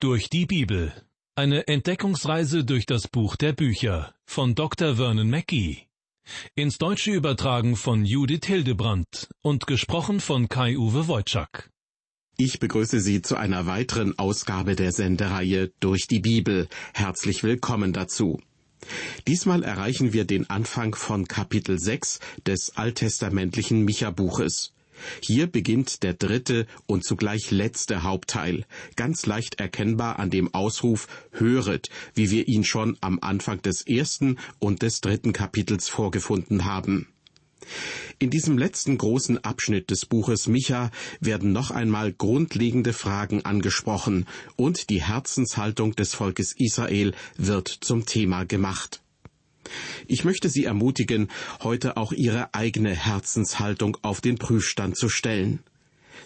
Durch 0.00 0.30
die 0.30 0.46
Bibel. 0.46 0.92
Eine 1.34 1.66
Entdeckungsreise 1.66 2.64
durch 2.64 2.86
das 2.86 3.08
Buch 3.08 3.34
der 3.34 3.52
Bücher 3.52 4.14
von 4.24 4.54
Dr. 4.54 4.94
Vernon 4.94 5.28
Mackey. 5.28 5.88
Ins 6.54 6.78
Deutsche 6.78 7.10
übertragen 7.10 7.74
von 7.74 8.04
Judith 8.04 8.46
Hildebrandt 8.46 9.28
und 9.42 9.66
gesprochen 9.66 10.20
von 10.20 10.48
Kai-Uwe 10.48 11.08
Wojczak. 11.08 11.72
Ich 12.36 12.60
begrüße 12.60 13.00
Sie 13.00 13.22
zu 13.22 13.34
einer 13.34 13.66
weiteren 13.66 14.16
Ausgabe 14.20 14.76
der 14.76 14.92
Sendereihe 14.92 15.72
Durch 15.80 16.06
die 16.06 16.20
Bibel. 16.20 16.68
Herzlich 16.94 17.42
willkommen 17.42 17.92
dazu. 17.92 18.40
Diesmal 19.26 19.64
erreichen 19.64 20.12
wir 20.12 20.26
den 20.26 20.48
Anfang 20.48 20.94
von 20.94 21.26
Kapitel 21.26 21.76
6 21.76 22.20
des 22.46 22.76
alttestamentlichen 22.76 23.84
Micha-Buches. 23.84 24.74
Hier 25.22 25.46
beginnt 25.46 26.02
der 26.02 26.14
dritte 26.14 26.66
und 26.86 27.04
zugleich 27.04 27.50
letzte 27.50 28.02
Hauptteil, 28.02 28.64
ganz 28.96 29.26
leicht 29.26 29.60
erkennbar 29.60 30.18
an 30.18 30.30
dem 30.30 30.52
Ausruf 30.54 31.08
Höret, 31.32 31.90
wie 32.14 32.30
wir 32.30 32.48
ihn 32.48 32.64
schon 32.64 32.96
am 33.00 33.18
Anfang 33.20 33.62
des 33.62 33.86
ersten 33.86 34.38
und 34.58 34.82
des 34.82 35.00
dritten 35.00 35.32
Kapitels 35.32 35.88
vorgefunden 35.88 36.64
haben. 36.64 37.08
In 38.18 38.30
diesem 38.30 38.58
letzten 38.58 38.98
großen 38.98 39.44
Abschnitt 39.44 39.90
des 39.90 40.06
Buches 40.06 40.46
Micha 40.46 40.90
werden 41.20 41.52
noch 41.52 41.70
einmal 41.70 42.12
grundlegende 42.12 42.92
Fragen 42.92 43.44
angesprochen 43.44 44.26
und 44.56 44.90
die 44.90 45.02
Herzenshaltung 45.02 45.94
des 45.94 46.14
Volkes 46.14 46.52
Israel 46.56 47.14
wird 47.36 47.68
zum 47.68 48.06
Thema 48.06 48.44
gemacht. 48.44 49.00
Ich 50.06 50.24
möchte 50.24 50.48
Sie 50.48 50.64
ermutigen, 50.64 51.28
heute 51.62 51.96
auch 51.96 52.12
Ihre 52.12 52.54
eigene 52.54 52.94
Herzenshaltung 52.94 53.96
auf 54.02 54.20
den 54.20 54.38
Prüfstand 54.38 54.96
zu 54.96 55.08
stellen. 55.08 55.60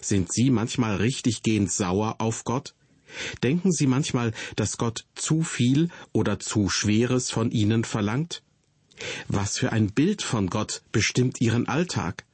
Sind 0.01 0.33
Sie 0.33 0.51
manchmal 0.51 0.97
richtig 0.97 1.43
gehend 1.43 1.71
sauer 1.71 2.17
auf 2.19 2.45
Gott? 2.45 2.75
Denken 3.43 3.73
Sie 3.73 3.87
manchmal, 3.87 4.33
dass 4.57 4.79
Gott 4.79 5.05
zu 5.15 5.43
viel 5.43 5.91
oder 6.13 6.39
zu 6.39 6.69
Schweres 6.69 7.31
von 7.31 7.51
Ihnen 7.51 7.85
verlangt? 7.85 8.43
Was 9.29 9.59
für 9.59 9.73
ein 9.73 9.93
Bild 9.93 10.23
von 10.23 10.49
Gott 10.49 10.83
bestimmt 10.93 11.41
Ihren 11.41 11.69
Alltag? 11.69 12.25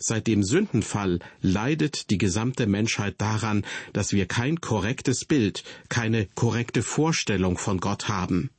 Seit 0.00 0.26
dem 0.26 0.42
Sündenfall 0.42 1.18
leidet 1.40 2.10
die 2.10 2.18
gesamte 2.18 2.66
Menschheit 2.66 3.20
daran, 3.20 3.66
dass 3.92 4.12
wir 4.12 4.26
kein 4.26 4.60
korrektes 4.60 5.24
Bild, 5.24 5.62
keine 5.88 6.26
korrekte 6.34 6.82
Vorstellung 6.82 7.58
von 7.58 7.80
Gott 7.80 8.08
haben. 8.08 8.50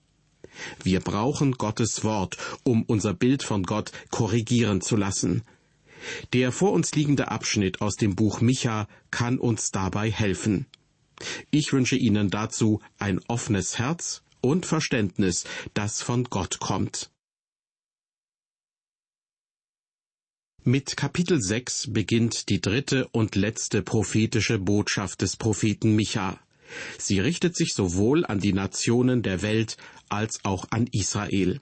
Wir 0.83 0.99
brauchen 0.99 1.53
Gottes 1.53 2.03
Wort, 2.03 2.37
um 2.63 2.83
unser 2.83 3.13
Bild 3.13 3.43
von 3.43 3.63
Gott 3.63 3.91
korrigieren 4.11 4.81
zu 4.81 4.95
lassen. 4.95 5.43
Der 6.33 6.51
vor 6.51 6.71
uns 6.71 6.93
liegende 6.93 7.29
Abschnitt 7.29 7.81
aus 7.81 7.95
dem 7.95 8.15
Buch 8.15 8.41
Micha 8.41 8.87
kann 9.11 9.39
uns 9.39 9.71
dabei 9.71 10.11
helfen. 10.11 10.67
Ich 11.49 11.73
wünsche 11.73 11.95
Ihnen 11.95 12.29
dazu 12.29 12.81
ein 12.99 13.19
offenes 13.27 13.79
Herz 13.79 14.21
und 14.41 14.65
Verständnis, 14.65 15.45
das 15.73 16.01
von 16.01 16.25
Gott 16.25 16.59
kommt. 16.59 17.09
Mit 20.63 20.97
Kapitel 20.97 21.41
6 21.41 21.93
beginnt 21.93 22.49
die 22.49 22.59
dritte 22.59 23.07
und 23.09 23.35
letzte 23.35 23.83
prophetische 23.83 24.57
Botschaft 24.57 25.21
des 25.21 25.37
Propheten 25.37 25.95
Micha. 25.95 26.39
Sie 26.97 27.19
richtet 27.19 27.55
sich 27.55 27.73
sowohl 27.73 28.25
an 28.25 28.39
die 28.39 28.53
Nationen 28.53 29.21
der 29.21 29.43
Welt 29.43 29.77
als 30.09 30.39
auch 30.43 30.65
an 30.71 30.87
Israel. 30.91 31.59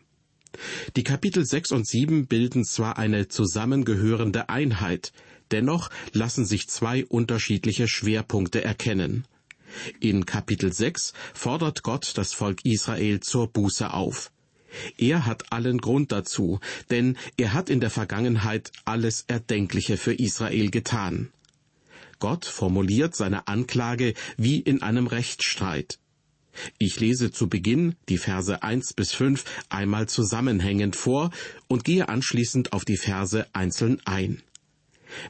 Die 0.95 1.03
Kapitel 1.03 1.45
6 1.45 1.71
und 1.71 1.87
7 1.87 2.27
bilden 2.27 2.63
zwar 2.63 2.97
eine 2.97 3.27
zusammengehörende 3.27 4.49
Einheit, 4.49 5.11
dennoch 5.51 5.89
lassen 6.11 6.45
sich 6.45 6.69
zwei 6.69 7.05
unterschiedliche 7.05 7.87
Schwerpunkte 7.87 8.63
erkennen. 8.63 9.25
In 9.99 10.25
Kapitel 10.25 10.71
6 10.71 11.13
fordert 11.33 11.83
Gott 11.83 12.11
das 12.15 12.33
Volk 12.33 12.63
Israel 12.65 13.19
zur 13.21 13.47
Buße 13.47 13.91
auf. 13.91 14.31
Er 14.97 15.25
hat 15.25 15.51
allen 15.51 15.79
Grund 15.79 16.11
dazu, 16.11 16.59
denn 16.89 17.17
er 17.37 17.53
hat 17.53 17.69
in 17.69 17.79
der 17.79 17.89
Vergangenheit 17.89 18.71
alles 18.85 19.25
Erdenkliche 19.27 19.97
für 19.97 20.13
Israel 20.13 20.69
getan. 20.71 21.31
Gott 22.19 22.45
formuliert 22.45 23.15
seine 23.15 23.47
Anklage 23.47 24.13
wie 24.37 24.59
in 24.59 24.81
einem 24.81 25.07
Rechtsstreit. 25.07 25.99
Ich 26.77 26.99
lese 26.99 27.31
zu 27.31 27.47
Beginn 27.49 27.95
die 28.09 28.17
Verse 28.17 28.61
1 28.61 28.93
bis 28.93 29.13
5 29.13 29.43
einmal 29.69 30.07
zusammenhängend 30.07 30.95
vor 30.95 31.31
und 31.67 31.83
gehe 31.83 32.09
anschließend 32.09 32.73
auf 32.73 32.85
die 32.85 32.97
Verse 32.97 33.47
einzeln 33.53 34.01
ein. 34.05 34.41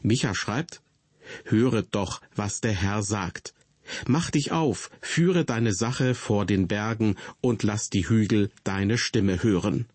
Micha 0.01 0.35
schreibt, 0.35 0.81
Höret 1.45 1.87
doch, 1.91 2.21
was 2.35 2.61
der 2.61 2.73
Herr 2.73 3.01
sagt. 3.01 3.53
Mach 4.07 4.31
dich 4.31 4.51
auf, 4.51 4.89
führe 5.01 5.45
deine 5.45 5.73
Sache 5.73 6.15
vor 6.15 6.45
den 6.45 6.67
Bergen 6.67 7.15
und 7.41 7.63
lass 7.63 7.89
die 7.89 8.07
Hügel 8.07 8.51
deine 8.63 8.97
Stimme 8.97 9.43
hören. 9.43 9.87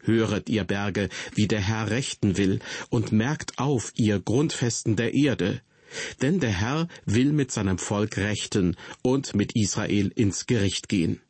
Höret, 0.00 0.48
ihr 0.48 0.64
Berge, 0.64 1.08
wie 1.34 1.48
der 1.48 1.60
Herr 1.60 1.90
rechten 1.90 2.36
will, 2.36 2.60
und 2.90 3.12
merkt 3.12 3.58
auf, 3.58 3.92
ihr 3.94 4.20
Grundfesten 4.20 4.96
der 4.96 5.14
Erde, 5.14 5.62
denn 6.22 6.40
der 6.40 6.52
Herr 6.52 6.88
will 7.06 7.32
mit 7.32 7.50
seinem 7.50 7.78
Volk 7.78 8.16
rechten 8.16 8.76
und 9.02 9.34
mit 9.34 9.54
Israel 9.54 10.12
ins 10.14 10.46
Gericht 10.46 10.88
gehen. 10.88 11.20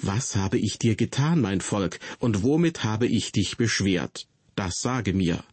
Was 0.00 0.36
habe 0.36 0.58
ich 0.58 0.78
dir 0.78 0.96
getan, 0.96 1.40
mein 1.40 1.60
Volk, 1.60 2.00
und 2.18 2.42
womit 2.42 2.84
habe 2.84 3.06
ich 3.06 3.32
dich 3.32 3.56
beschwert? 3.56 4.26
Das 4.56 4.80
sage 4.80 5.12
mir. 5.12 5.44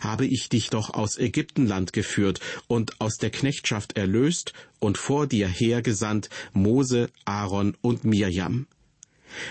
Habe 0.00 0.26
ich 0.26 0.48
dich 0.48 0.70
doch 0.70 0.90
aus 0.90 1.18
Ägyptenland 1.18 1.92
geführt 1.92 2.40
und 2.66 3.00
aus 3.00 3.18
der 3.18 3.30
Knechtschaft 3.30 3.96
erlöst 3.96 4.52
und 4.78 4.98
vor 4.98 5.26
dir 5.26 5.48
hergesandt 5.48 6.30
Mose, 6.52 7.10
Aaron 7.24 7.76
und 7.82 8.04
Mirjam. 8.04 8.66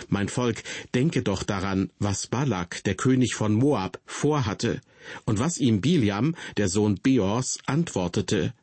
Mein 0.08 0.30
Volk, 0.30 0.64
denke 0.94 1.24
doch 1.24 1.44
daran, 1.44 1.92
was 2.00 2.28
Balak, 2.28 2.84
der 2.84 2.96
König 2.96 3.36
von 3.36 3.54
Moab, 3.54 4.00
vorhatte, 4.06 4.82
und 5.26 5.40
was 5.40 5.58
ihm 5.58 5.82
Biliam, 5.82 6.36
der 6.58 6.70
Sohn 6.70 6.96
Beors, 6.96 7.60
antwortete, 7.66 8.54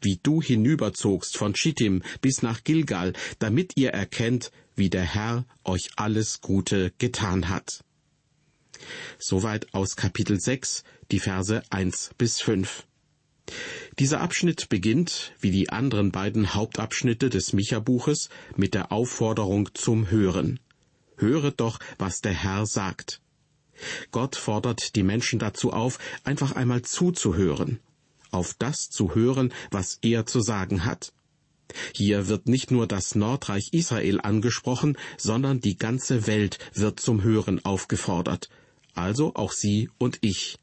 wie 0.00 0.20
du 0.22 0.42
hinüberzogst 0.42 1.36
von 1.36 1.54
Schittim 1.54 2.02
bis 2.20 2.42
nach 2.42 2.62
Gilgal, 2.62 3.14
damit 3.38 3.76
ihr 3.76 3.90
erkennt, 3.90 4.52
wie 4.76 4.90
der 4.90 5.02
Herr 5.04 5.46
euch 5.64 5.90
alles 5.96 6.40
Gute 6.40 6.92
getan 6.98 7.48
hat. 7.48 7.84
Soweit 9.18 9.72
aus 9.72 9.96
Kapitel 9.96 10.40
6, 10.40 10.84
die 11.10 11.20
Verse 11.20 11.62
1 11.70 12.10
bis 12.18 12.40
5. 12.40 12.86
Dieser 13.98 14.20
Abschnitt 14.20 14.68
beginnt, 14.68 15.32
wie 15.40 15.50
die 15.50 15.70
anderen 15.70 16.10
beiden 16.10 16.54
Hauptabschnitte 16.54 17.30
des 17.30 17.52
Micha-Buches, 17.52 18.28
mit 18.56 18.74
der 18.74 18.90
Aufforderung 18.90 19.70
zum 19.74 20.10
Hören. 20.10 20.60
Höret 21.24 21.60
doch, 21.60 21.78
was 21.98 22.20
der 22.20 22.32
Herr 22.32 22.66
sagt. 22.66 23.20
Gott 24.10 24.36
fordert 24.36 24.94
die 24.94 25.02
Menschen 25.02 25.38
dazu 25.38 25.72
auf, 25.72 25.98
einfach 26.22 26.52
einmal 26.52 26.82
zuzuhören, 26.82 27.80
auf 28.30 28.54
das 28.58 28.90
zu 28.90 29.14
hören, 29.14 29.52
was 29.70 29.98
er 30.02 30.26
zu 30.26 30.40
sagen 30.40 30.84
hat. 30.84 31.12
Hier 31.94 32.28
wird 32.28 32.46
nicht 32.46 32.70
nur 32.70 32.86
das 32.86 33.14
Nordreich 33.14 33.70
Israel 33.72 34.20
angesprochen, 34.20 34.96
sondern 35.16 35.60
die 35.60 35.76
ganze 35.76 36.26
Welt 36.26 36.58
wird 36.74 37.00
zum 37.00 37.22
Hören 37.22 37.64
aufgefordert, 37.64 38.50
also 38.94 39.34
auch 39.34 39.52
Sie 39.52 39.90
und 39.98 40.18
ich. 40.20 40.58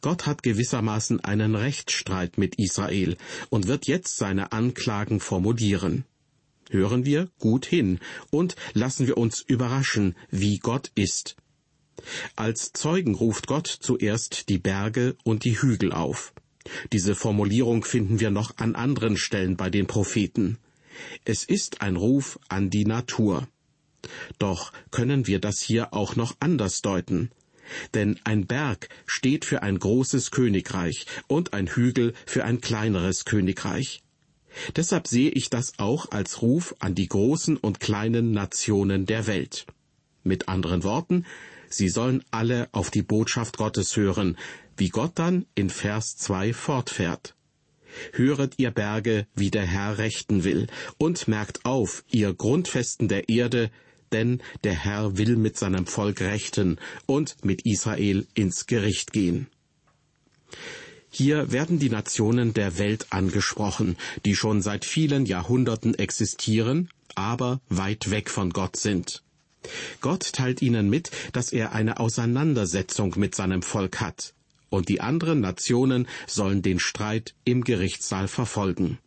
Gott 0.00 0.26
hat 0.26 0.42
gewissermaßen 0.42 1.20
einen 1.20 1.54
Rechtsstreit 1.54 2.38
mit 2.38 2.56
Israel 2.56 3.16
und 3.50 3.66
wird 3.66 3.86
jetzt 3.86 4.16
seine 4.16 4.52
Anklagen 4.52 5.20
formulieren. 5.20 6.04
Hören 6.70 7.04
wir 7.04 7.30
gut 7.38 7.66
hin 7.66 8.00
und 8.30 8.56
lassen 8.72 9.06
wir 9.06 9.18
uns 9.18 9.40
überraschen, 9.40 10.16
wie 10.30 10.58
Gott 10.58 10.90
ist. 10.94 11.36
Als 12.36 12.72
Zeugen 12.72 13.14
ruft 13.14 13.46
Gott 13.46 13.66
zuerst 13.66 14.48
die 14.48 14.58
Berge 14.58 15.16
und 15.24 15.44
die 15.44 15.60
Hügel 15.60 15.92
auf. 15.92 16.32
Diese 16.92 17.14
Formulierung 17.14 17.84
finden 17.84 18.20
wir 18.20 18.30
noch 18.30 18.56
an 18.56 18.74
anderen 18.74 19.16
Stellen 19.16 19.56
bei 19.56 19.70
den 19.70 19.86
Propheten. 19.86 20.58
Es 21.24 21.44
ist 21.44 21.82
ein 21.82 21.96
Ruf 21.96 22.38
an 22.48 22.70
die 22.70 22.84
Natur. 22.84 23.48
Doch 24.38 24.72
können 24.90 25.26
wir 25.26 25.40
das 25.40 25.60
hier 25.60 25.92
auch 25.92 26.16
noch 26.16 26.36
anders 26.40 26.82
deuten. 26.82 27.30
Denn 27.94 28.18
ein 28.24 28.46
Berg 28.46 28.88
steht 29.06 29.44
für 29.44 29.62
ein 29.62 29.78
großes 29.78 30.30
Königreich 30.30 31.06
und 31.26 31.54
ein 31.54 31.66
Hügel 31.66 32.12
für 32.26 32.44
ein 32.44 32.60
kleineres 32.60 33.24
Königreich. 33.24 34.03
Deshalb 34.76 35.06
sehe 35.08 35.30
ich 35.30 35.50
das 35.50 35.78
auch 35.78 36.10
als 36.10 36.42
Ruf 36.42 36.74
an 36.78 36.94
die 36.94 37.08
großen 37.08 37.56
und 37.56 37.80
kleinen 37.80 38.32
Nationen 38.32 39.06
der 39.06 39.26
Welt. 39.26 39.66
Mit 40.22 40.48
anderen 40.48 40.84
Worten, 40.84 41.26
sie 41.68 41.88
sollen 41.88 42.24
alle 42.30 42.68
auf 42.72 42.90
die 42.90 43.02
Botschaft 43.02 43.56
Gottes 43.58 43.96
hören, 43.96 44.38
wie 44.76 44.88
Gott 44.88 45.12
dann 45.16 45.46
in 45.54 45.70
Vers 45.70 46.16
2 46.16 46.52
fortfährt. 46.52 47.34
Höret 48.12 48.54
ihr 48.58 48.70
Berge, 48.70 49.26
wie 49.34 49.50
der 49.50 49.66
Herr 49.66 49.98
rechten 49.98 50.44
will, 50.44 50.66
und 50.98 51.28
merkt 51.28 51.64
auf, 51.64 52.04
ihr 52.10 52.34
Grundfesten 52.34 53.08
der 53.08 53.28
Erde, 53.28 53.70
denn 54.12 54.42
der 54.64 54.74
Herr 54.74 55.16
will 55.16 55.36
mit 55.36 55.58
seinem 55.58 55.86
Volk 55.86 56.20
rechten 56.20 56.78
und 57.06 57.44
mit 57.44 57.62
Israel 57.62 58.26
ins 58.34 58.66
Gericht 58.66 59.12
gehen. 59.12 59.48
Hier 61.16 61.52
werden 61.52 61.78
die 61.78 61.90
Nationen 61.90 62.54
der 62.54 62.76
Welt 62.76 63.06
angesprochen, 63.10 63.96
die 64.24 64.34
schon 64.34 64.62
seit 64.62 64.84
vielen 64.84 65.26
Jahrhunderten 65.26 65.94
existieren, 65.94 66.88
aber 67.14 67.60
weit 67.68 68.10
weg 68.10 68.28
von 68.28 68.50
Gott 68.50 68.74
sind. 68.74 69.22
Gott 70.00 70.32
teilt 70.32 70.60
ihnen 70.60 70.90
mit, 70.90 71.12
dass 71.32 71.52
er 71.52 71.70
eine 71.70 72.00
Auseinandersetzung 72.00 73.14
mit 73.16 73.36
seinem 73.36 73.62
Volk 73.62 74.00
hat, 74.00 74.34
und 74.70 74.88
die 74.88 75.00
anderen 75.00 75.40
Nationen 75.40 76.08
sollen 76.26 76.62
den 76.62 76.80
Streit 76.80 77.36
im 77.44 77.62
Gerichtssaal 77.62 78.26
verfolgen. 78.26 78.98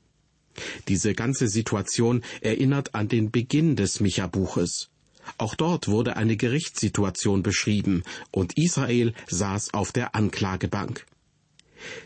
Diese 0.87 1.13
ganze 1.13 1.49
Situation 1.49 2.23
erinnert 2.39 2.95
an 2.95 3.09
den 3.09 3.31
Beginn 3.31 3.75
des 3.75 3.99
Micha-Buches. 3.99 4.87
Auch 5.37 5.55
dort 5.55 5.89
wurde 5.89 6.15
eine 6.15 6.37
Gerichtssituation 6.37 7.43
beschrieben, 7.43 8.03
und 8.31 8.57
Israel 8.57 9.13
saß 9.27 9.73
auf 9.73 9.91
der 9.91 10.15
Anklagebank. 10.15 11.05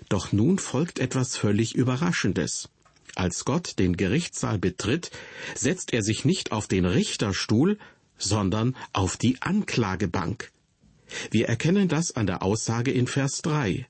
Doch 0.09 0.31
nun 0.31 0.59
folgt 0.59 0.99
etwas 0.99 1.37
völlig 1.37 1.75
Überraschendes. 1.75 2.69
Als 3.15 3.45
Gott 3.45 3.77
den 3.79 3.97
Gerichtssaal 3.97 4.57
betritt, 4.57 5.11
setzt 5.55 5.93
er 5.93 6.01
sich 6.01 6.23
nicht 6.25 6.51
auf 6.51 6.67
den 6.67 6.85
Richterstuhl, 6.85 7.77
sondern 8.17 8.75
auf 8.93 9.17
die 9.17 9.41
Anklagebank. 9.41 10.51
Wir 11.29 11.49
erkennen 11.49 11.87
das 11.87 12.15
an 12.15 12.25
der 12.25 12.41
Aussage 12.41 12.91
in 12.91 13.07
Vers 13.07 13.41
3. 13.41 13.87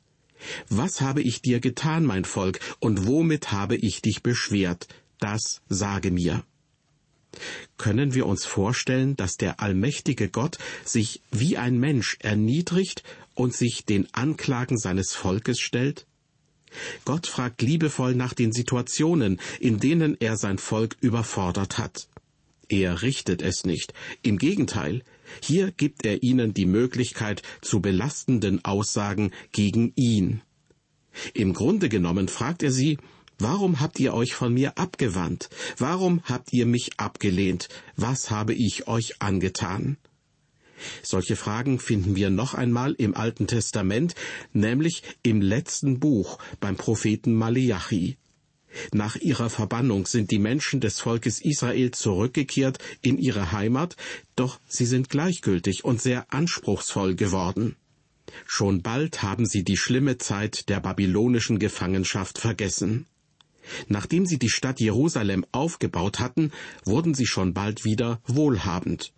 Was 0.70 1.02
habe 1.02 1.22
ich 1.22 1.42
dir 1.42 1.60
getan, 1.60 2.04
mein 2.04 2.26
Volk, 2.26 2.60
und 2.80 3.06
womit 3.06 3.52
habe 3.52 3.76
ich 3.76 4.02
dich 4.02 4.24
beschwert? 4.24 4.88
Das 5.20 5.62
sage 5.70 6.10
mir. 6.10 6.44
Können 7.78 8.14
wir 8.14 8.26
uns 8.26 8.46
vorstellen, 8.46 9.16
dass 9.16 9.38
der 9.38 9.60
allmächtige 9.62 10.30
Gott 10.30 10.58
sich 10.84 11.22
wie 11.32 11.58
ein 11.58 11.80
Mensch 11.80 12.18
erniedrigt 12.20 13.04
und 13.36 13.54
sich 13.54 13.86
den 13.86 14.08
Anklagen 14.14 14.78
seines 14.78 15.14
Volkes 15.14 15.60
stellt? 15.60 16.06
Gott 17.06 17.28
fragt 17.28 17.62
liebevoll 17.62 18.16
nach 18.16 18.34
den 18.34 18.52
Situationen, 18.52 19.40
in 19.60 19.80
denen 19.80 20.16
er 20.20 20.38
sein 20.38 20.58
Volk 20.58 20.98
überfordert 21.02 21.78
hat. 21.78 22.08
Er 22.70 23.02
richtet 23.02 23.42
es 23.42 23.66
nicht. 23.66 23.94
Im 24.22 24.38
Gegenteil, 24.38 25.04
hier 25.42 25.72
gibt 25.72 26.06
er 26.06 26.24
ihnen 26.24 26.54
die 26.54 26.66
Möglichkeit 26.66 27.42
zu 27.62 27.82
belastenden 27.82 28.64
Aussagen 28.64 29.32
gegen 29.52 29.92
ihn. 29.96 30.42
Im 31.34 31.54
Grunde 31.54 31.90
genommen 31.90 32.30
fragt 32.30 32.64
er 32.64 32.72
sie, 32.72 32.98
Warum 33.38 33.80
habt 33.80 34.00
ihr 34.00 34.14
euch 34.14 34.36
von 34.36 34.54
mir 34.54 34.78
abgewandt? 34.78 35.50
Warum 35.78 36.22
habt 36.26 36.54
ihr 36.54 36.68
mich 36.68 36.92
abgelehnt? 37.00 37.70
Was 37.96 38.30
habe 38.30 38.54
ich 38.54 38.88
euch 38.88 39.20
angetan? 39.20 39.98
Solche 41.04 41.36
Fragen 41.36 41.80
finden 41.80 42.16
wir 42.16 42.30
noch 42.30 42.54
einmal 42.54 42.94
im 42.94 43.16
Alten 43.16 43.48
Testament, 43.48 44.16
nämlich 44.54 45.04
im 45.24 45.42
letzten 45.42 46.00
Buch 46.00 46.38
beim 46.60 46.76
Propheten 46.76 47.34
Maleachi. 47.34 48.18
Nach 48.94 49.16
ihrer 49.18 49.50
Verbannung 49.50 50.06
sind 50.06 50.32
die 50.32 50.40
Menschen 50.40 50.80
des 50.80 51.00
Volkes 51.00 51.42
Israel 51.42 51.92
zurückgekehrt 51.92 52.78
in 53.02 53.18
ihre 53.18 53.52
Heimat, 53.52 53.98
doch 54.36 54.60
sie 54.68 54.86
sind 54.86 55.10
gleichgültig 55.10 55.84
und 55.84 56.02
sehr 56.02 56.34
anspruchsvoll 56.34 57.16
geworden. 57.16 57.76
Schon 58.46 58.82
bald 58.82 59.24
haben 59.24 59.46
sie 59.46 59.64
die 59.64 59.78
schlimme 59.78 60.18
Zeit 60.18 60.70
der 60.70 60.80
babylonischen 60.80 61.60
Gefangenschaft 61.60 62.38
vergessen. 62.38 63.08
Nachdem 63.88 64.26
sie 64.26 64.40
die 64.40 64.50
Stadt 64.50 64.80
Jerusalem 64.80 65.46
aufgebaut 65.52 66.20
hatten, 66.20 66.52
wurden 66.86 67.14
sie 67.14 67.28
schon 67.28 67.54
bald 67.54 67.84
wieder 67.84 68.22
wohlhabend. 68.26 69.14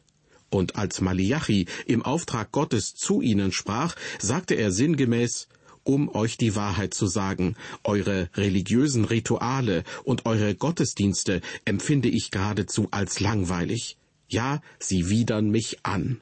Und 0.54 0.76
als 0.76 1.02
Maliachi 1.02 1.66
im 1.88 2.04
Auftrag 2.04 2.52
Gottes 2.52 2.94
zu 2.94 3.22
ihnen 3.22 3.52
sprach, 3.52 3.96
sagte 4.20 4.54
er 4.54 4.72
sinngemäß, 4.72 5.48
um 5.84 6.10
euch 6.14 6.38
die 6.38 6.56
Wahrheit 6.56 6.94
zu 6.94 7.08
sagen, 7.08 7.56
eure 7.84 8.30
religiösen 8.36 9.04
Rituale 9.04 9.84
und 10.04 10.28
eure 10.28 10.54
Gottesdienste 10.54 11.42
empfinde 11.66 12.08
ich 12.08 12.30
geradezu 12.30 12.88
als 12.92 13.20
langweilig. 13.20 13.98
Ja, 14.30 14.62
sie 14.78 15.10
widern 15.10 15.50
mich 15.50 15.80
an. 15.82 16.22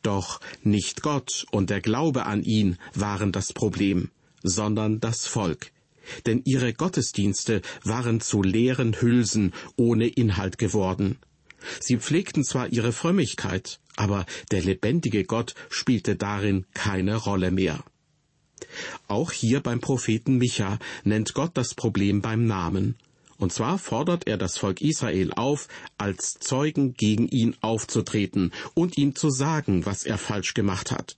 Doch 0.00 0.40
nicht 0.62 1.02
Gott 1.02 1.44
und 1.50 1.68
der 1.68 1.82
Glaube 1.82 2.24
an 2.24 2.42
ihn 2.42 2.78
waren 2.94 3.30
das 3.30 3.52
Problem, 3.52 4.10
sondern 4.42 5.00
das 5.00 5.26
Volk. 5.26 5.70
Denn 6.24 6.40
ihre 6.46 6.72
Gottesdienste 6.72 7.60
waren 7.84 8.22
zu 8.22 8.42
leeren 8.42 8.98
Hülsen 9.02 9.52
ohne 9.76 10.08
Inhalt 10.08 10.56
geworden. 10.56 11.18
Sie 11.80 11.98
pflegten 11.98 12.44
zwar 12.44 12.68
ihre 12.68 12.92
Frömmigkeit, 12.92 13.80
aber 13.96 14.26
der 14.50 14.62
lebendige 14.62 15.24
Gott 15.24 15.54
spielte 15.70 16.16
darin 16.16 16.66
keine 16.74 17.16
Rolle 17.16 17.50
mehr. 17.50 17.84
Auch 19.08 19.32
hier 19.32 19.60
beim 19.60 19.80
Propheten 19.80 20.38
Micha 20.38 20.78
nennt 21.04 21.34
Gott 21.34 21.52
das 21.54 21.74
Problem 21.74 22.22
beim 22.22 22.46
Namen. 22.46 22.96
Und 23.38 23.52
zwar 23.52 23.78
fordert 23.78 24.28
er 24.28 24.38
das 24.38 24.56
Volk 24.56 24.80
Israel 24.80 25.32
auf, 25.32 25.66
als 25.98 26.34
Zeugen 26.34 26.94
gegen 26.94 27.26
ihn 27.26 27.56
aufzutreten 27.60 28.52
und 28.74 28.96
ihm 28.96 29.16
zu 29.16 29.30
sagen, 29.30 29.84
was 29.84 30.04
er 30.04 30.16
falsch 30.16 30.54
gemacht 30.54 30.92
hat. 30.92 31.16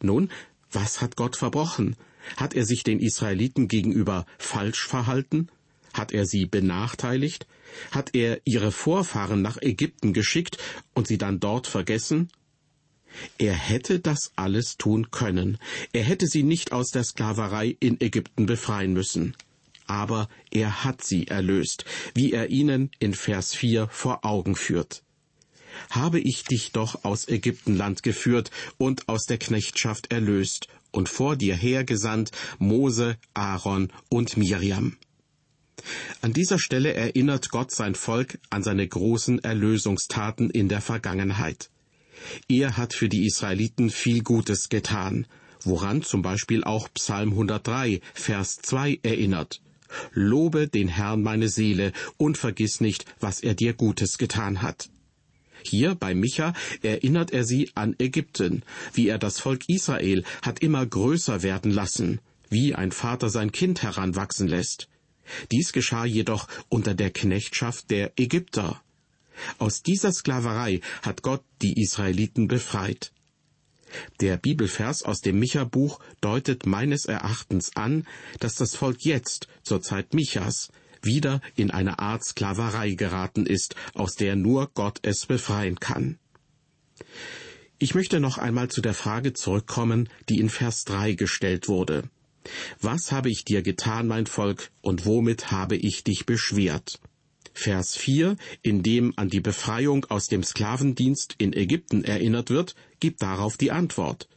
Nun, 0.00 0.30
was 0.72 1.02
hat 1.02 1.16
Gott 1.16 1.36
verbrochen? 1.36 1.96
Hat 2.36 2.54
er 2.54 2.64
sich 2.64 2.82
den 2.82 2.98
Israeliten 2.98 3.68
gegenüber 3.68 4.24
falsch 4.38 4.86
verhalten? 4.86 5.48
Hat 5.94 6.12
er 6.12 6.26
sie 6.26 6.44
benachteiligt? 6.44 7.46
Hat 7.92 8.14
er 8.14 8.40
ihre 8.44 8.72
Vorfahren 8.72 9.40
nach 9.40 9.62
Ägypten 9.62 10.12
geschickt 10.12 10.58
und 10.92 11.06
sie 11.06 11.18
dann 11.18 11.40
dort 11.40 11.66
vergessen? 11.66 12.28
Er 13.38 13.54
hätte 13.54 14.00
das 14.00 14.32
alles 14.34 14.76
tun 14.76 15.12
können. 15.12 15.58
Er 15.92 16.02
hätte 16.02 16.26
sie 16.26 16.42
nicht 16.42 16.72
aus 16.72 16.88
der 16.88 17.04
Sklaverei 17.04 17.76
in 17.78 18.00
Ägypten 18.00 18.46
befreien 18.46 18.92
müssen. 18.92 19.36
Aber 19.86 20.28
er 20.50 20.82
hat 20.82 21.04
sie 21.04 21.28
erlöst, 21.28 21.84
wie 22.14 22.32
er 22.32 22.50
ihnen 22.50 22.90
in 22.98 23.14
Vers 23.14 23.54
4 23.54 23.88
vor 23.88 24.24
Augen 24.24 24.56
führt. 24.56 25.04
Habe 25.90 26.18
ich 26.18 26.42
dich 26.44 26.72
doch 26.72 27.04
aus 27.04 27.28
Ägyptenland 27.28 28.02
geführt 28.02 28.50
und 28.78 29.08
aus 29.08 29.26
der 29.26 29.38
Knechtschaft 29.38 30.10
erlöst 30.10 30.68
und 30.90 31.08
vor 31.08 31.36
dir 31.36 31.54
hergesandt 31.54 32.30
Mose, 32.58 33.16
Aaron 33.34 33.92
und 34.08 34.36
Miriam. 34.36 34.96
An 36.20 36.32
dieser 36.32 36.58
Stelle 36.58 36.94
erinnert 36.94 37.50
Gott 37.50 37.70
sein 37.70 37.94
Volk 37.94 38.38
an 38.50 38.62
seine 38.62 38.86
großen 38.86 39.42
Erlösungstaten 39.42 40.50
in 40.50 40.68
der 40.68 40.80
Vergangenheit. 40.80 41.70
Er 42.48 42.76
hat 42.76 42.94
für 42.94 43.08
die 43.08 43.26
Israeliten 43.26 43.90
viel 43.90 44.22
Gutes 44.22 44.68
getan, 44.68 45.26
woran 45.62 46.02
zum 46.02 46.22
Beispiel 46.22 46.64
auch 46.64 46.88
Psalm 46.94 47.30
103, 47.30 48.00
Vers 48.14 48.56
2 48.62 49.00
erinnert. 49.02 49.60
Lobe 50.12 50.68
den 50.68 50.88
Herrn 50.88 51.22
meine 51.22 51.48
Seele 51.48 51.92
und 52.16 52.38
vergiss 52.38 52.80
nicht, 52.80 53.04
was 53.20 53.40
er 53.40 53.54
dir 53.54 53.74
Gutes 53.74 54.18
getan 54.18 54.62
hat. 54.62 54.88
Hier 55.62 55.94
bei 55.94 56.14
Micha 56.14 56.52
erinnert 56.82 57.30
er 57.30 57.44
sie 57.44 57.70
an 57.74 57.94
Ägypten, 57.98 58.62
wie 58.92 59.08
er 59.08 59.18
das 59.18 59.40
Volk 59.40 59.68
Israel 59.68 60.24
hat 60.42 60.60
immer 60.60 60.84
größer 60.84 61.42
werden 61.42 61.70
lassen, 61.70 62.20
wie 62.50 62.74
ein 62.74 62.92
Vater 62.92 63.30
sein 63.30 63.50
Kind 63.50 63.82
heranwachsen 63.82 64.46
lässt. 64.46 64.88
Dies 65.52 65.72
geschah 65.72 66.04
jedoch 66.04 66.48
unter 66.68 66.94
der 66.94 67.10
Knechtschaft 67.10 67.90
der 67.90 68.12
Ägypter. 68.18 68.82
Aus 69.58 69.82
dieser 69.82 70.12
Sklaverei 70.12 70.80
hat 71.02 71.22
Gott 71.22 71.42
die 71.62 71.80
Israeliten 71.80 72.48
befreit. 72.48 73.12
Der 74.20 74.36
Bibelvers 74.36 75.02
aus 75.02 75.20
dem 75.20 75.38
Micha-Buch 75.38 76.00
deutet 76.20 76.66
meines 76.66 77.04
Erachtens 77.04 77.76
an, 77.76 78.06
dass 78.40 78.56
das 78.56 78.74
Volk 78.74 79.04
jetzt, 79.04 79.48
zur 79.62 79.82
Zeit 79.82 80.14
Michas, 80.14 80.70
wieder 81.02 81.40
in 81.54 81.70
eine 81.70 81.98
Art 81.98 82.24
Sklaverei 82.24 82.92
geraten 82.92 83.46
ist, 83.46 83.76
aus 83.94 84.14
der 84.14 84.36
nur 84.36 84.70
Gott 84.74 85.00
es 85.02 85.26
befreien 85.26 85.78
kann. 85.78 86.18
Ich 87.78 87.94
möchte 87.94 88.20
noch 88.20 88.38
einmal 88.38 88.68
zu 88.68 88.80
der 88.80 88.94
Frage 88.94 89.32
zurückkommen, 89.32 90.08
die 90.28 90.38
in 90.38 90.48
Vers 90.48 90.84
3 90.84 91.12
gestellt 91.12 91.68
wurde. 91.68 92.08
Was 92.80 93.12
habe 93.12 93.30
ich 93.30 93.44
dir 93.44 93.62
getan, 93.62 94.06
mein 94.06 94.26
Volk, 94.26 94.70
und 94.82 95.06
womit 95.06 95.50
habe 95.50 95.76
ich 95.76 96.04
dich 96.04 96.26
beschwert? 96.26 97.00
Vers 97.52 97.96
4, 97.96 98.36
in 98.62 98.82
dem 98.82 99.12
an 99.16 99.28
die 99.28 99.40
Befreiung 99.40 100.04
aus 100.06 100.26
dem 100.26 100.42
Sklavendienst 100.42 101.36
in 101.38 101.52
Ägypten 101.52 102.04
erinnert 102.04 102.50
wird, 102.50 102.74
gibt 102.98 103.22
darauf 103.22 103.56
die 103.56 103.70
Antwort. 103.70 104.28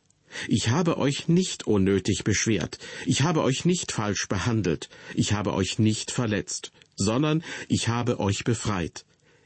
Ich 0.47 0.69
habe 0.69 0.97
euch 0.97 1.27
nicht 1.27 1.65
unnötig 1.65 2.23
beschwert, 2.23 2.77
ich 3.05 3.23
habe 3.23 3.41
euch 3.41 3.65
nicht 3.65 3.91
falsch 3.91 4.27
behandelt, 4.27 4.89
ich 5.15 5.33
habe 5.33 5.53
euch 5.53 5.79
nicht 5.79 6.11
verletzt, 6.11 6.71
sondern 6.95 7.43
ich 7.69 7.87
habe 7.87 8.19
euch 8.19 8.43
befreit. 8.43 9.05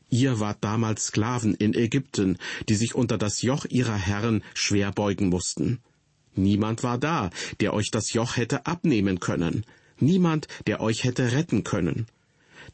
Ihr 0.10 0.40
wart 0.42 0.58
damals 0.62 1.06
Sklaven 1.06 1.54
in 1.54 1.74
Ägypten, 1.74 2.38
die 2.68 2.76
sich 2.76 2.96
unter 2.96 3.18
das 3.18 3.42
Joch 3.42 3.66
ihrer 3.70 3.96
Herren 3.96 4.44
schwer 4.54 4.92
beugen 4.92 5.30
mussten. 5.30 5.80
Niemand 6.36 6.84
war 6.84 6.98
da, 6.98 7.30
der 7.60 7.74
euch 7.74 7.92
das 7.92 8.14
Joch 8.14 8.38
hätte 8.38 8.66
abnehmen 8.66 9.20
können, 9.20 9.66
niemand, 10.00 10.48
der 10.68 10.82
euch 10.82 11.04
hätte 11.04 11.32
retten 11.32 11.64
können. 11.64 12.08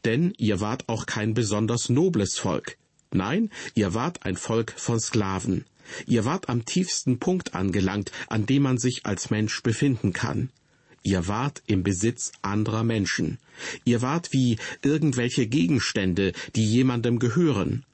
Denn 0.04 0.32
ihr 0.38 0.60
wart 0.60 0.88
auch 0.88 1.06
kein 1.06 1.34
besonders 1.34 1.88
nobles 1.88 2.38
Volk. 2.38 2.76
Nein, 3.10 3.50
ihr 3.74 3.94
wart 3.94 4.24
ein 4.24 4.36
Volk 4.36 4.74
von 4.76 5.00
Sklaven. 5.00 5.64
Ihr 6.06 6.24
wart 6.24 6.48
am 6.48 6.64
tiefsten 6.64 7.18
Punkt 7.18 7.54
angelangt, 7.54 8.12
an 8.28 8.46
dem 8.46 8.62
man 8.62 8.78
sich 8.78 9.06
als 9.06 9.30
Mensch 9.30 9.62
befinden 9.62 10.12
kann. 10.12 10.50
Ihr 11.02 11.26
wart 11.26 11.62
im 11.66 11.82
Besitz 11.82 12.32
anderer 12.42 12.84
Menschen. 12.84 13.38
Ihr 13.84 14.02
wart 14.02 14.32
wie 14.32 14.58
irgendwelche 14.82 15.46
Gegenstände, 15.46 16.32
die 16.54 16.66
jemandem 16.66 17.18
gehören. 17.18 17.84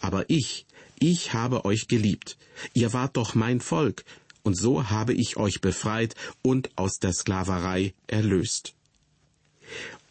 Aber 0.00 0.30
ich, 0.30 0.66
ich 1.00 1.32
habe 1.32 1.64
euch 1.64 1.88
geliebt. 1.88 2.36
Ihr 2.74 2.92
wart 2.92 3.16
doch 3.16 3.34
mein 3.34 3.60
Volk, 3.60 4.04
und 4.42 4.54
so 4.54 4.90
habe 4.90 5.14
ich 5.14 5.36
euch 5.36 5.60
befreit 5.60 6.14
und 6.42 6.70
aus 6.76 6.98
der 6.98 7.12
Sklaverei 7.12 7.94
erlöst. 8.06 8.74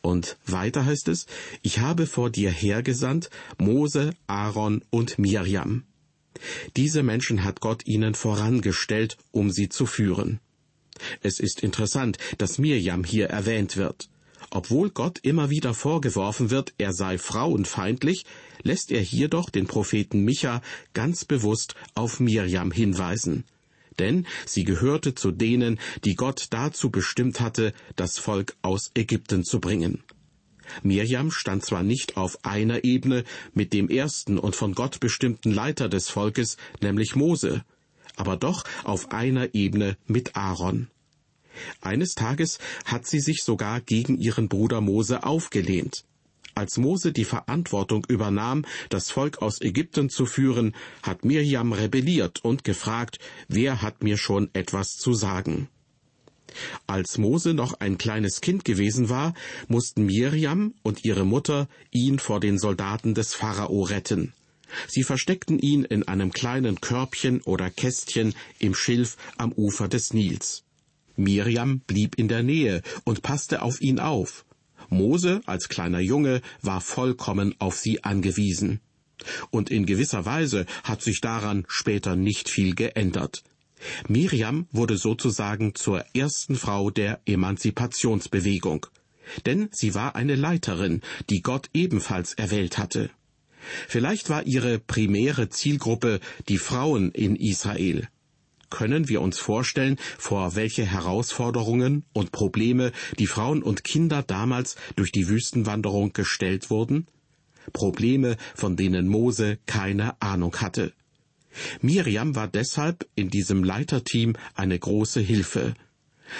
Und 0.02 0.38
weiter 0.46 0.86
heißt 0.86 1.08
es, 1.10 1.28
ich 1.62 1.80
habe 1.80 2.08
vor 2.08 2.30
dir 2.30 2.50
hergesandt 2.50 3.30
Mose, 3.58 4.14
Aaron 4.28 4.84
und 4.90 5.20
Mirjam. 5.20 5.84
Diese 6.76 7.04
Menschen 7.04 7.44
hat 7.44 7.62
Gott 7.62 7.86
ihnen 7.86 8.16
vorangestellt, 8.16 9.18
um 9.32 9.52
sie 9.52 9.70
zu 9.70 9.86
führen. 9.86 10.40
Es 11.22 11.40
ist 11.40 11.62
interessant, 11.62 12.18
dass 12.38 12.58
Mirjam 12.58 13.04
hier 13.04 13.28
erwähnt 13.28 13.78
wird. 13.78 14.10
Obwohl 14.50 14.90
Gott 14.90 15.20
immer 15.20 15.50
wieder 15.50 15.74
vorgeworfen 15.74 16.50
wird, 16.50 16.74
er 16.78 16.94
sei 16.94 17.18
frauenfeindlich, 17.18 18.26
lässt 18.64 18.92
er 18.92 19.02
hier 19.02 19.30
doch 19.30 19.50
den 19.50 19.68
Propheten 19.68 20.24
Micha 20.24 20.62
ganz 20.94 21.26
bewusst 21.26 21.76
auf 21.96 22.20
Mirjam 22.20 22.72
hinweisen. 22.72 23.46
Denn 24.02 24.26
sie 24.48 24.64
gehörte 24.64 25.14
zu 25.14 25.30
denen, 25.30 25.80
die 26.06 26.16
Gott 26.16 26.48
dazu 26.50 26.90
bestimmt 26.90 27.40
hatte, 27.40 27.72
das 27.96 28.18
Volk 28.18 28.58
aus 28.64 28.90
Ägypten 28.96 29.44
zu 29.44 29.60
bringen. 29.60 30.04
Mirjam 30.82 31.30
stand 31.30 31.64
zwar 31.64 31.84
nicht 31.84 32.18
auf 32.18 32.44
einer 32.44 32.84
Ebene 32.84 33.24
mit 33.54 33.74
dem 33.74 33.90
ersten 33.90 34.40
und 34.40 34.56
von 34.56 34.74
Gott 34.74 35.00
bestimmten 35.00 35.52
Leiter 35.52 35.88
des 35.88 36.10
Volkes, 36.10 36.58
nämlich 36.82 37.16
Mose, 37.16 37.64
aber 38.16 38.38
doch 38.38 38.64
auf 38.84 39.12
einer 39.12 39.54
Ebene 39.54 39.98
mit 40.08 40.36
Aaron. 40.36 40.88
Eines 41.82 42.16
Tages 42.16 42.58
hat 42.86 43.06
sie 43.06 43.20
sich 43.20 43.44
sogar 43.44 43.82
gegen 43.82 44.18
ihren 44.18 44.50
Bruder 44.50 44.82
Mose 44.82 45.24
aufgelehnt. 45.24 46.06
Als 46.62 46.78
Mose 46.78 47.12
die 47.12 47.26
Verantwortung 47.26 48.06
übernahm, 48.08 48.66
das 48.90 49.10
Volk 49.10 49.42
aus 49.42 49.62
Ägypten 49.62 50.12
zu 50.12 50.28
führen, 50.28 50.76
hat 51.02 51.26
Mirjam 51.26 51.74
rebelliert 51.74 52.46
und 52.46 52.64
gefragt, 52.64 53.18
wer 53.48 53.82
hat 53.82 54.04
mir 54.04 54.16
schon 54.16 54.48
etwas 54.54 54.92
zu 54.92 55.16
sagen? 55.16 55.70
Als 56.86 57.18
Mose 57.18 57.56
noch 57.56 57.80
ein 57.80 57.98
kleines 57.98 58.42
Kind 58.42 58.64
gewesen 58.64 59.10
war, 59.10 59.34
mussten 59.70 60.06
Mirjam 60.06 60.76
und 60.84 61.04
ihre 61.04 61.26
Mutter 61.26 61.68
ihn 61.90 62.20
vor 62.20 62.40
den 62.40 62.60
Soldaten 62.60 63.16
des 63.16 63.34
Pharao 63.34 63.82
retten. 63.82 64.34
Sie 64.88 65.02
versteckten 65.02 65.58
ihn 65.58 65.84
in 65.84 66.08
einem 66.08 66.32
kleinen 66.32 66.80
Körbchen 66.80 67.42
oder 67.42 67.72
Kästchen 67.72 68.36
im 68.60 68.76
Schilf 68.76 69.18
am 69.36 69.52
Ufer 69.52 69.88
des 69.88 70.14
Nils. 70.14 70.62
Mirjam 71.16 71.80
blieb 71.80 72.20
in 72.20 72.28
der 72.28 72.44
Nähe 72.44 72.84
und 73.04 73.24
passte 73.24 73.64
auf 73.64 73.82
ihn 73.82 74.00
auf. 74.00 74.46
Mose 74.92 75.42
als 75.46 75.70
kleiner 75.70 76.00
Junge 76.00 76.42
war 76.62 76.82
vollkommen 76.82 77.56
auf 77.60 77.78
sie 77.78 78.04
angewiesen. 78.04 78.80
Und 79.50 79.72
in 79.72 79.86
gewisser 79.86 80.26
Weise 80.26 80.66
hat 80.84 81.02
sich 81.02 81.22
daran 81.22 81.66
später 81.68 82.16
nicht 82.16 82.50
viel 82.50 82.76
geändert. 82.76 83.44
Miriam 84.08 84.68
wurde 84.72 84.98
sozusagen 84.98 85.76
zur 85.76 86.06
ersten 86.14 86.56
Frau 86.56 86.92
der 86.92 87.20
Emanzipationsbewegung. 87.26 88.86
Denn 89.46 89.70
sie 89.72 89.96
war 89.96 90.16
eine 90.16 90.36
Leiterin, 90.36 91.02
die 91.30 91.42
Gott 91.42 91.70
ebenfalls 91.74 92.34
erwählt 92.34 92.78
hatte. 92.78 93.10
Vielleicht 93.88 94.30
war 94.30 94.46
ihre 94.46 94.80
primäre 94.80 95.50
Zielgruppe 95.50 96.20
die 96.50 96.58
Frauen 96.58 97.12
in 97.12 97.36
Israel. 97.36 98.08
Können 98.72 99.08
wir 99.08 99.22
uns 99.22 99.38
vorstellen, 99.38 99.98
vor 100.18 100.56
welche 100.56 100.84
Herausforderungen 100.84 102.04
und 102.14 102.32
Probleme 102.32 102.92
die 103.20 103.28
Frauen 103.28 103.62
und 103.62 103.84
Kinder 103.84 104.24
damals 104.24 104.76
durch 104.96 105.12
die 105.12 105.28
Wüstenwanderung 105.28 106.14
gestellt 106.14 106.72
wurden? 106.72 107.06
Probleme, 107.74 108.38
von 108.56 108.76
denen 108.76 109.08
Mose 109.08 109.60
keine 109.68 110.20
Ahnung 110.20 110.56
hatte. 110.62 110.94
Miriam 111.82 112.36
war 112.36 112.48
deshalb 112.48 113.08
in 113.14 113.30
diesem 113.30 113.64
Leiterteam 113.64 114.36
eine 114.56 114.80
große 114.80 115.20
Hilfe. 115.20 115.74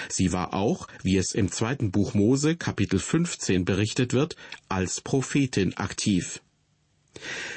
Sie 0.08 0.32
war 0.32 0.54
auch, 0.54 0.88
wie 1.02 1.18
es 1.18 1.32
im 1.32 1.52
zweiten 1.52 1.90
Buch 1.90 2.14
Mose 2.14 2.56
Kapitel 2.56 2.98
15 2.98 3.64
berichtet 3.64 4.14
wird, 4.14 4.36
als 4.68 5.02
Prophetin 5.02 5.76
aktiv. 5.76 6.40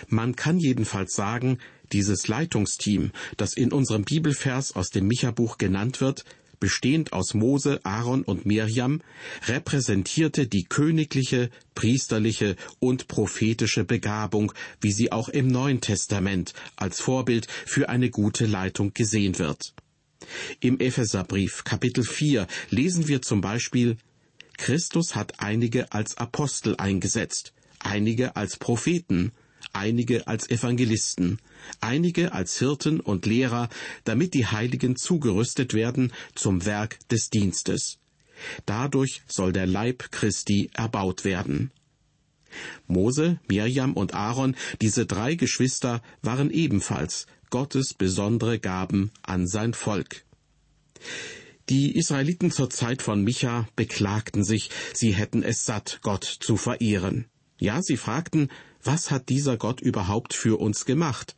Man 0.07 0.35
kann 0.35 0.59
jedenfalls 0.59 1.13
sagen, 1.13 1.59
dieses 1.91 2.27
Leitungsteam, 2.27 3.11
das 3.37 3.53
in 3.53 3.71
unserem 3.71 4.03
Bibelvers 4.03 4.75
aus 4.75 4.89
dem 4.89 5.07
Micha-Buch 5.07 5.57
genannt 5.57 6.01
wird, 6.01 6.25
bestehend 6.59 7.13
aus 7.13 7.33
Mose, 7.33 7.79
Aaron 7.83 8.23
und 8.23 8.45
Mirjam, 8.45 9.01
repräsentierte 9.47 10.47
die 10.47 10.63
königliche, 10.63 11.49
priesterliche 11.75 12.55
und 12.79 13.07
prophetische 13.07 13.83
Begabung, 13.83 14.53
wie 14.81 14.91
sie 14.91 15.11
auch 15.11 15.29
im 15.29 15.47
Neuen 15.47 15.81
Testament 15.81 16.53
als 16.75 17.01
Vorbild 17.01 17.47
für 17.65 17.89
eine 17.89 18.09
gute 18.09 18.45
Leitung 18.45 18.93
gesehen 18.93 19.37
wird. 19.37 19.73
Im 20.59 20.79
Epheserbrief 20.79 21.63
Kapitel 21.65 22.03
4 22.03 22.47
lesen 22.69 23.07
wir 23.07 23.21
zum 23.21 23.41
Beispiel 23.41 23.97
Christus 24.57 25.15
hat 25.15 25.41
einige 25.41 25.91
als 25.91 26.17
Apostel 26.17 26.75
eingesetzt, 26.77 27.53
einige 27.79 28.35
als 28.37 28.57
Propheten, 28.57 29.33
einige 29.75 30.27
als 30.27 30.49
Evangelisten, 30.49 31.39
einige 31.81 32.33
als 32.33 32.57
Hirten 32.57 32.99
und 32.99 33.25
Lehrer, 33.25 33.69
damit 34.03 34.33
die 34.33 34.47
Heiligen 34.47 34.95
zugerüstet 34.95 35.73
werden 35.73 36.13
zum 36.33 36.65
Werk 36.65 36.97
des 37.09 37.29
Dienstes. 37.29 37.97
Dadurch 38.65 39.21
soll 39.27 39.53
der 39.53 39.67
Leib 39.67 40.11
Christi 40.11 40.69
erbaut 40.73 41.23
werden. 41.25 41.71
Mose, 42.87 43.39
Mirjam 43.49 43.93
und 43.93 44.13
Aaron, 44.13 44.55
diese 44.81 45.05
drei 45.05 45.35
Geschwister, 45.35 46.01
waren 46.21 46.51
ebenfalls 46.51 47.27
Gottes 47.49 47.93
besondere 47.93 48.59
Gaben 48.59 49.11
an 49.21 49.47
sein 49.47 49.73
Volk. 49.73 50.23
Die 51.69 51.95
Israeliten 51.97 52.51
zur 52.51 52.69
Zeit 52.69 53.01
von 53.01 53.23
Micha 53.23 53.67
beklagten 53.75 54.43
sich, 54.43 54.69
sie 54.93 55.13
hätten 55.13 55.43
es 55.43 55.65
satt, 55.65 55.99
Gott 56.01 56.23
zu 56.23 56.57
verehren. 56.57 57.25
Ja, 57.57 57.81
sie 57.81 57.97
fragten, 57.97 58.49
was 58.85 59.11
hat 59.11 59.29
dieser 59.29 59.57
Gott 59.57 59.81
überhaupt 59.81 60.33
für 60.33 60.59
uns 60.59 60.85
gemacht? 60.85 61.35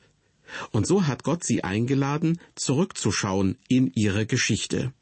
Und 0.71 0.85
so 0.85 1.07
hat 1.07 1.23
Gott 1.23 1.43
sie 1.43 1.63
eingeladen, 1.63 2.39
zurückzuschauen 2.55 3.57
in 3.67 3.91
ihre 3.95 4.25
Geschichte. 4.25 4.93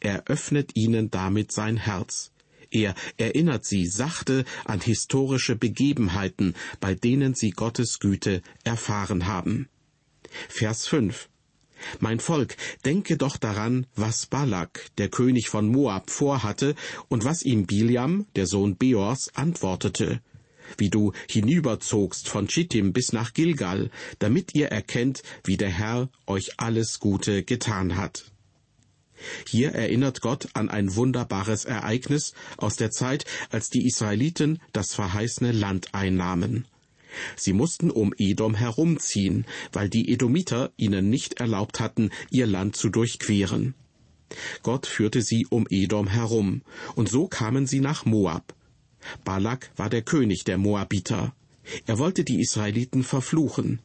Er 0.00 0.24
öffnet 0.26 0.72
ihnen 0.74 1.10
damit 1.10 1.52
sein 1.52 1.76
Herz. 1.76 2.32
Er 2.70 2.94
erinnert 3.16 3.64
sie 3.64 3.86
sachte 3.86 4.44
an 4.64 4.80
historische 4.80 5.56
Begebenheiten, 5.56 6.54
bei 6.80 6.94
denen 6.94 7.34
sie 7.34 7.50
Gottes 7.50 7.98
Güte 7.98 8.42
erfahren 8.64 9.26
haben. 9.26 9.68
Vers 10.48 10.86
5 10.86 11.28
Mein 12.00 12.20
Volk, 12.20 12.56
denke 12.84 13.16
doch 13.16 13.36
daran, 13.36 13.86
was 13.94 14.26
Balak, 14.26 14.90
der 14.98 15.08
König 15.08 15.48
von 15.48 15.68
Moab, 15.68 16.10
vorhatte 16.10 16.74
und 17.08 17.24
was 17.24 17.42
ihm 17.42 17.66
Biliam, 17.66 18.26
der 18.34 18.46
Sohn 18.46 18.76
Beors, 18.76 19.30
antwortete 19.34 20.20
wie 20.78 20.90
du 20.90 21.12
hinüberzogst 21.28 22.28
von 22.28 22.48
Chittim 22.48 22.92
bis 22.92 23.12
nach 23.12 23.34
Gilgal, 23.34 23.90
damit 24.18 24.54
ihr 24.54 24.68
erkennt, 24.68 25.22
wie 25.44 25.56
der 25.56 25.70
Herr 25.70 26.08
euch 26.26 26.58
alles 26.58 26.98
Gute 26.98 27.42
getan 27.42 27.96
hat. 27.96 28.30
Hier 29.48 29.72
erinnert 29.72 30.20
Gott 30.20 30.48
an 30.54 30.68
ein 30.68 30.94
wunderbares 30.94 31.64
Ereignis 31.64 32.34
aus 32.56 32.76
der 32.76 32.90
Zeit, 32.90 33.24
als 33.50 33.70
die 33.70 33.86
Israeliten 33.86 34.60
das 34.72 34.94
verheißene 34.94 35.52
Land 35.52 35.94
einnahmen. 35.94 36.66
Sie 37.34 37.54
mussten 37.54 37.90
um 37.90 38.12
Edom 38.18 38.54
herumziehen, 38.54 39.46
weil 39.72 39.88
die 39.88 40.12
Edomiter 40.12 40.72
ihnen 40.76 41.08
nicht 41.08 41.40
erlaubt 41.40 41.80
hatten, 41.80 42.10
ihr 42.30 42.46
Land 42.46 42.76
zu 42.76 42.90
durchqueren. 42.90 43.74
Gott 44.62 44.86
führte 44.86 45.22
sie 45.22 45.46
um 45.46 45.66
Edom 45.70 46.08
herum, 46.08 46.62
und 46.94 47.08
so 47.08 47.26
kamen 47.28 47.66
sie 47.66 47.80
nach 47.80 48.04
Moab. 48.04 48.54
Balak 49.24 49.70
war 49.76 49.90
der 49.90 50.02
König 50.02 50.44
der 50.44 50.58
Moabiter. 50.58 51.34
Er 51.86 51.98
wollte 51.98 52.24
die 52.24 52.40
Israeliten 52.40 53.02
verfluchen. 53.02 53.80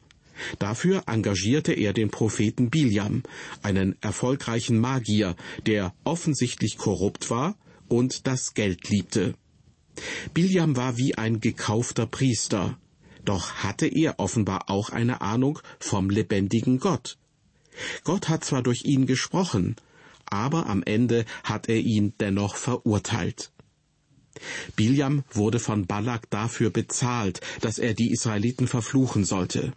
Dafür 0.58 1.04
engagierte 1.06 1.72
er 1.72 1.92
den 1.92 2.10
Propheten 2.10 2.70
Biljam, 2.70 3.22
einen 3.62 3.96
erfolgreichen 4.00 4.78
Magier, 4.78 5.36
der 5.66 5.94
offensichtlich 6.04 6.78
korrupt 6.78 7.30
war 7.30 7.56
und 7.88 8.26
das 8.26 8.54
Geld 8.54 8.88
liebte. 8.88 9.34
Biljam 10.32 10.76
war 10.76 10.96
wie 10.96 11.16
ein 11.16 11.40
gekaufter 11.40 12.06
Priester, 12.06 12.78
doch 13.24 13.52
hatte 13.54 13.86
er 13.86 14.18
offenbar 14.18 14.70
auch 14.70 14.90
eine 14.90 15.20
Ahnung 15.20 15.58
vom 15.78 16.10
lebendigen 16.10 16.78
Gott. 16.78 17.18
Gott 18.04 18.28
hat 18.28 18.44
zwar 18.44 18.62
durch 18.62 18.84
ihn 18.84 19.06
gesprochen, 19.06 19.76
aber 20.26 20.66
am 20.66 20.82
Ende 20.82 21.24
hat 21.44 21.68
er 21.68 21.78
ihn 21.78 22.14
dennoch 22.20 22.56
verurteilt. 22.56 23.51
Biljam 24.76 25.24
wurde 25.30 25.58
von 25.58 25.86
Balak 25.86 26.30
dafür 26.30 26.70
bezahlt, 26.70 27.40
dass 27.60 27.78
er 27.78 27.94
die 27.94 28.10
Israeliten 28.10 28.66
verfluchen 28.66 29.24
sollte. 29.24 29.72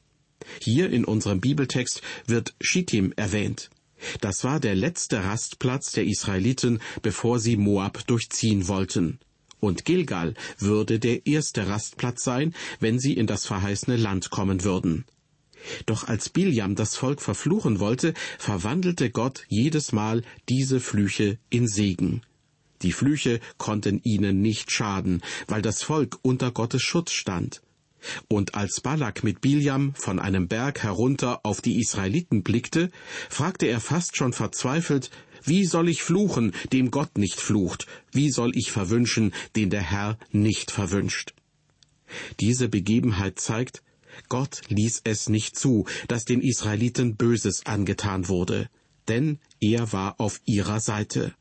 Hier 0.60 0.90
in 0.90 1.06
unserem 1.06 1.42
Bibeltext 1.42 2.02
wird 2.28 2.56
Schittim 2.62 3.14
erwähnt. 3.16 3.70
Das 4.22 4.44
war 4.44 4.60
der 4.60 4.76
letzte 4.76 5.24
Rastplatz 5.24 5.92
der 5.92 6.06
Israeliten, 6.06 6.80
bevor 7.02 7.40
sie 7.40 7.58
Moab 7.58 8.06
durchziehen 8.08 8.68
wollten. 8.68 9.20
Und 9.60 9.86
Gilgal 9.86 10.36
würde 10.60 11.00
der 11.00 11.26
erste 11.26 11.68
Rastplatz 11.68 12.24
sein, 12.24 12.54
wenn 12.80 13.00
sie 13.00 13.14
in 13.14 13.26
das 13.26 13.48
verheißene 13.48 13.98
Land 13.98 14.30
kommen 14.30 14.64
würden. 14.64 15.06
Doch 15.88 16.04
als 16.04 16.30
Biljam 16.30 16.76
das 16.76 16.96
Volk 16.96 17.22
verfluchen 17.22 17.80
wollte, 17.80 18.14
verwandelte 18.38 19.10
Gott 19.10 19.46
jedes 19.48 19.92
Mal 19.92 20.24
diese 20.50 20.80
Flüche 20.80 21.40
in 21.50 21.68
Segen. 21.68 22.22
Die 22.82 22.92
Flüche 22.92 23.40
konnten 23.58 24.02
ihnen 24.04 24.42
nicht 24.42 24.72
schaden, 24.72 25.22
weil 25.48 25.62
das 25.62 25.84
Volk 25.84 26.20
unter 26.22 26.52
Gottes 26.52 26.82
Schutz 26.82 27.12
stand. 27.12 27.62
Und 28.28 28.56
als 28.56 28.82
Balak 28.82 29.24
mit 29.24 29.42
Biljam 29.42 29.94
von 29.96 30.20
einem 30.20 30.48
Berg 30.48 30.84
herunter 30.84 31.40
auf 31.44 31.62
die 31.62 31.80
Israeliten 31.80 32.44
blickte, 32.44 32.92
fragte 33.30 33.66
er 33.66 33.80
fast 33.80 34.16
schon 34.16 34.34
verzweifelt, 34.34 35.10
wie 35.44 35.66
soll 35.66 35.90
ich 35.90 36.02
fluchen, 36.02 36.54
dem 36.74 36.90
Gott 36.92 37.18
nicht 37.18 37.40
flucht? 37.40 37.86
Wie 38.12 38.32
soll 38.32 38.56
ich 38.56 38.72
verwünschen, 38.72 39.34
den 39.56 39.70
der 39.70 39.84
Herr 39.84 40.18
nicht 40.32 40.72
verwünscht? 40.72 41.34
Diese 42.40 42.68
Begebenheit 42.68 43.40
zeigt, 43.40 43.84
Gott 44.30 44.62
ließ 44.70 45.02
es 45.04 45.30
nicht 45.30 45.58
zu, 45.58 45.86
dass 46.08 46.26
den 46.26 46.42
Israeliten 46.42 47.16
Böses 47.16 47.66
angetan 47.66 48.28
wurde, 48.28 48.70
denn 49.08 49.40
er 49.60 49.92
war 49.94 50.20
auf 50.20 50.42
ihrer 50.46 50.80
Seite. 50.80 51.34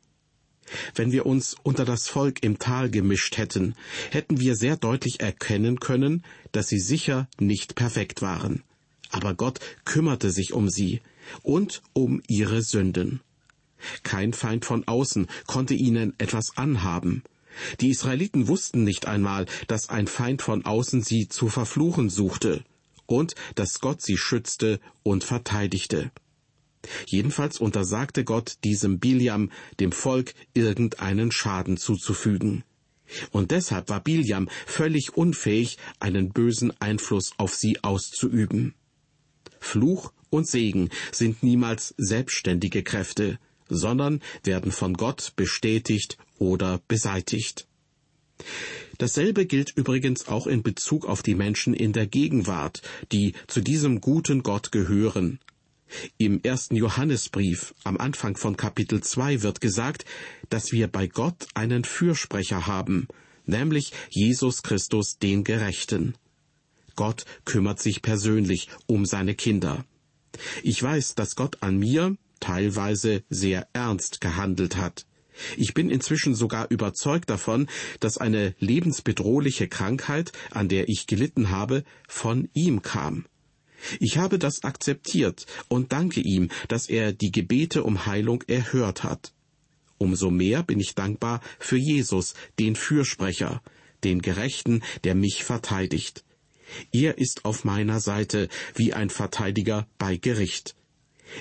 Wenn 0.95 1.11
wir 1.11 1.25
uns 1.25 1.55
unter 1.63 1.85
das 1.85 2.07
Volk 2.07 2.43
im 2.43 2.59
Tal 2.59 2.89
gemischt 2.89 3.37
hätten, 3.37 3.75
hätten 4.11 4.39
wir 4.39 4.55
sehr 4.55 4.77
deutlich 4.77 5.19
erkennen 5.19 5.79
können, 5.79 6.23
dass 6.51 6.67
sie 6.67 6.79
sicher 6.79 7.27
nicht 7.39 7.75
perfekt 7.75 8.21
waren. 8.21 8.63
Aber 9.09 9.33
Gott 9.33 9.59
kümmerte 9.85 10.31
sich 10.31 10.53
um 10.53 10.69
sie 10.69 11.01
und 11.43 11.81
um 11.93 12.21
ihre 12.27 12.61
Sünden. 12.61 13.21
Kein 14.03 14.33
Feind 14.33 14.65
von 14.65 14.87
außen 14.87 15.27
konnte 15.47 15.73
ihnen 15.73 16.13
etwas 16.17 16.57
anhaben. 16.57 17.23
Die 17.79 17.89
Israeliten 17.89 18.47
wussten 18.47 18.83
nicht 18.83 19.05
einmal, 19.07 19.45
dass 19.67 19.89
ein 19.89 20.07
Feind 20.07 20.41
von 20.41 20.65
außen 20.65 21.01
sie 21.03 21.27
zu 21.29 21.47
verfluchen 21.47 22.09
suchte 22.09 22.63
und 23.05 23.35
dass 23.55 23.79
Gott 23.79 24.01
sie 24.01 24.17
schützte 24.17 24.79
und 25.03 25.23
verteidigte. 25.23 26.11
Jedenfalls 27.07 27.59
untersagte 27.59 28.23
Gott 28.23 28.57
diesem 28.63 28.99
Biliam, 28.99 29.51
dem 29.79 29.91
Volk, 29.91 30.33
irgendeinen 30.53 31.31
Schaden 31.31 31.77
zuzufügen. 31.77 32.63
Und 33.31 33.51
deshalb 33.51 33.89
war 33.89 34.03
Biliam 34.03 34.49
völlig 34.65 35.15
unfähig, 35.15 35.77
einen 35.99 36.31
bösen 36.31 36.73
Einfluss 36.81 37.33
auf 37.37 37.55
sie 37.55 37.83
auszuüben. 37.83 38.73
Fluch 39.59 40.11
und 40.29 40.47
Segen 40.47 40.89
sind 41.11 41.43
niemals 41.43 41.93
selbstständige 41.97 42.83
Kräfte, 42.83 43.39
sondern 43.69 44.21
werden 44.43 44.71
von 44.71 44.93
Gott 44.93 45.33
bestätigt 45.35 46.17
oder 46.37 46.81
beseitigt. 46.87 47.67
Dasselbe 48.97 49.45
gilt 49.45 49.71
übrigens 49.75 50.27
auch 50.27 50.47
in 50.47 50.63
Bezug 50.63 51.05
auf 51.05 51.23
die 51.23 51.35
Menschen 51.35 51.73
in 51.73 51.93
der 51.93 52.07
Gegenwart, 52.07 52.81
die 53.11 53.33
zu 53.47 53.61
diesem 53.61 54.01
guten 54.01 54.43
Gott 54.43 54.71
gehören, 54.71 55.39
im 56.17 56.41
ersten 56.43 56.75
Johannesbrief 56.75 57.73
am 57.83 57.97
Anfang 57.97 58.37
von 58.37 58.57
Kapitel 58.57 59.01
2 59.01 59.41
wird 59.41 59.61
gesagt, 59.61 60.05
dass 60.49 60.71
wir 60.71 60.87
bei 60.87 61.07
Gott 61.07 61.47
einen 61.53 61.83
Fürsprecher 61.83 62.67
haben, 62.67 63.07
nämlich 63.45 63.91
Jesus 64.09 64.63
Christus 64.63 65.17
den 65.17 65.43
Gerechten. 65.43 66.15
Gott 66.95 67.25
kümmert 67.43 67.79
sich 67.79 68.01
persönlich 68.01 68.69
um 68.87 69.05
seine 69.05 69.35
Kinder. 69.35 69.85
Ich 70.63 70.81
weiß, 70.81 71.15
dass 71.15 71.35
Gott 71.35 71.61
an 71.61 71.77
mir 71.77 72.17
teilweise 72.39 73.23
sehr 73.29 73.67
ernst 73.73 74.21
gehandelt 74.21 74.77
hat. 74.77 75.05
Ich 75.57 75.73
bin 75.73 75.89
inzwischen 75.89 76.33
sogar 76.33 76.67
überzeugt 76.69 77.29
davon, 77.29 77.67
dass 77.99 78.17
eine 78.17 78.55
lebensbedrohliche 78.59 79.67
Krankheit, 79.67 80.31
an 80.51 80.69
der 80.69 80.87
ich 80.87 81.07
gelitten 81.07 81.49
habe, 81.49 81.83
von 82.07 82.49
ihm 82.53 82.81
kam. 82.81 83.25
Ich 83.99 84.17
habe 84.17 84.39
das 84.39 84.63
akzeptiert 84.63 85.45
und 85.67 85.91
danke 85.91 86.21
ihm, 86.21 86.49
dass 86.67 86.87
er 86.87 87.13
die 87.13 87.31
Gebete 87.31 87.83
um 87.83 88.05
Heilung 88.05 88.43
erhört 88.47 89.03
hat. 89.03 89.33
Umso 89.97 90.29
mehr 90.29 90.63
bin 90.63 90.79
ich 90.79 90.95
dankbar 90.95 91.41
für 91.59 91.77
Jesus, 91.77 92.33
den 92.59 92.75
Fürsprecher, 92.75 93.61
den 94.03 94.21
Gerechten, 94.21 94.81
der 95.03 95.15
mich 95.15 95.43
verteidigt. 95.43 96.23
Er 96.91 97.17
ist 97.17 97.45
auf 97.45 97.63
meiner 97.63 97.99
Seite 97.99 98.49
wie 98.73 98.93
ein 98.93 99.09
Verteidiger 99.09 99.87
bei 99.97 100.17
Gericht. 100.17 100.75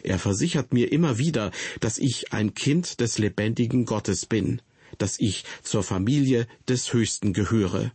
Er 0.03 0.19
versichert 0.19 0.73
mir 0.73 0.92
immer 0.92 1.19
wieder, 1.19 1.51
dass 1.81 1.99
ich 1.99 2.33
ein 2.33 2.55
Kind 2.55 3.01
des 3.01 3.19
lebendigen 3.19 3.85
Gottes 3.85 4.27
bin, 4.27 4.62
dass 4.99 5.19
ich 5.19 5.45
zur 5.62 5.83
Familie 5.83 6.47
des 6.69 6.92
Höchsten 6.92 7.33
gehöre 7.33 7.92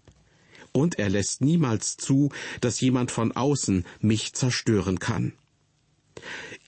und 0.80 0.98
er 0.98 1.10
lässt 1.10 1.42
niemals 1.42 1.98
zu, 1.98 2.30
dass 2.62 2.80
jemand 2.80 3.12
von 3.12 3.34
außen 3.34 3.86
mich 4.00 4.34
zerstören 4.34 5.00
kann. 5.00 5.34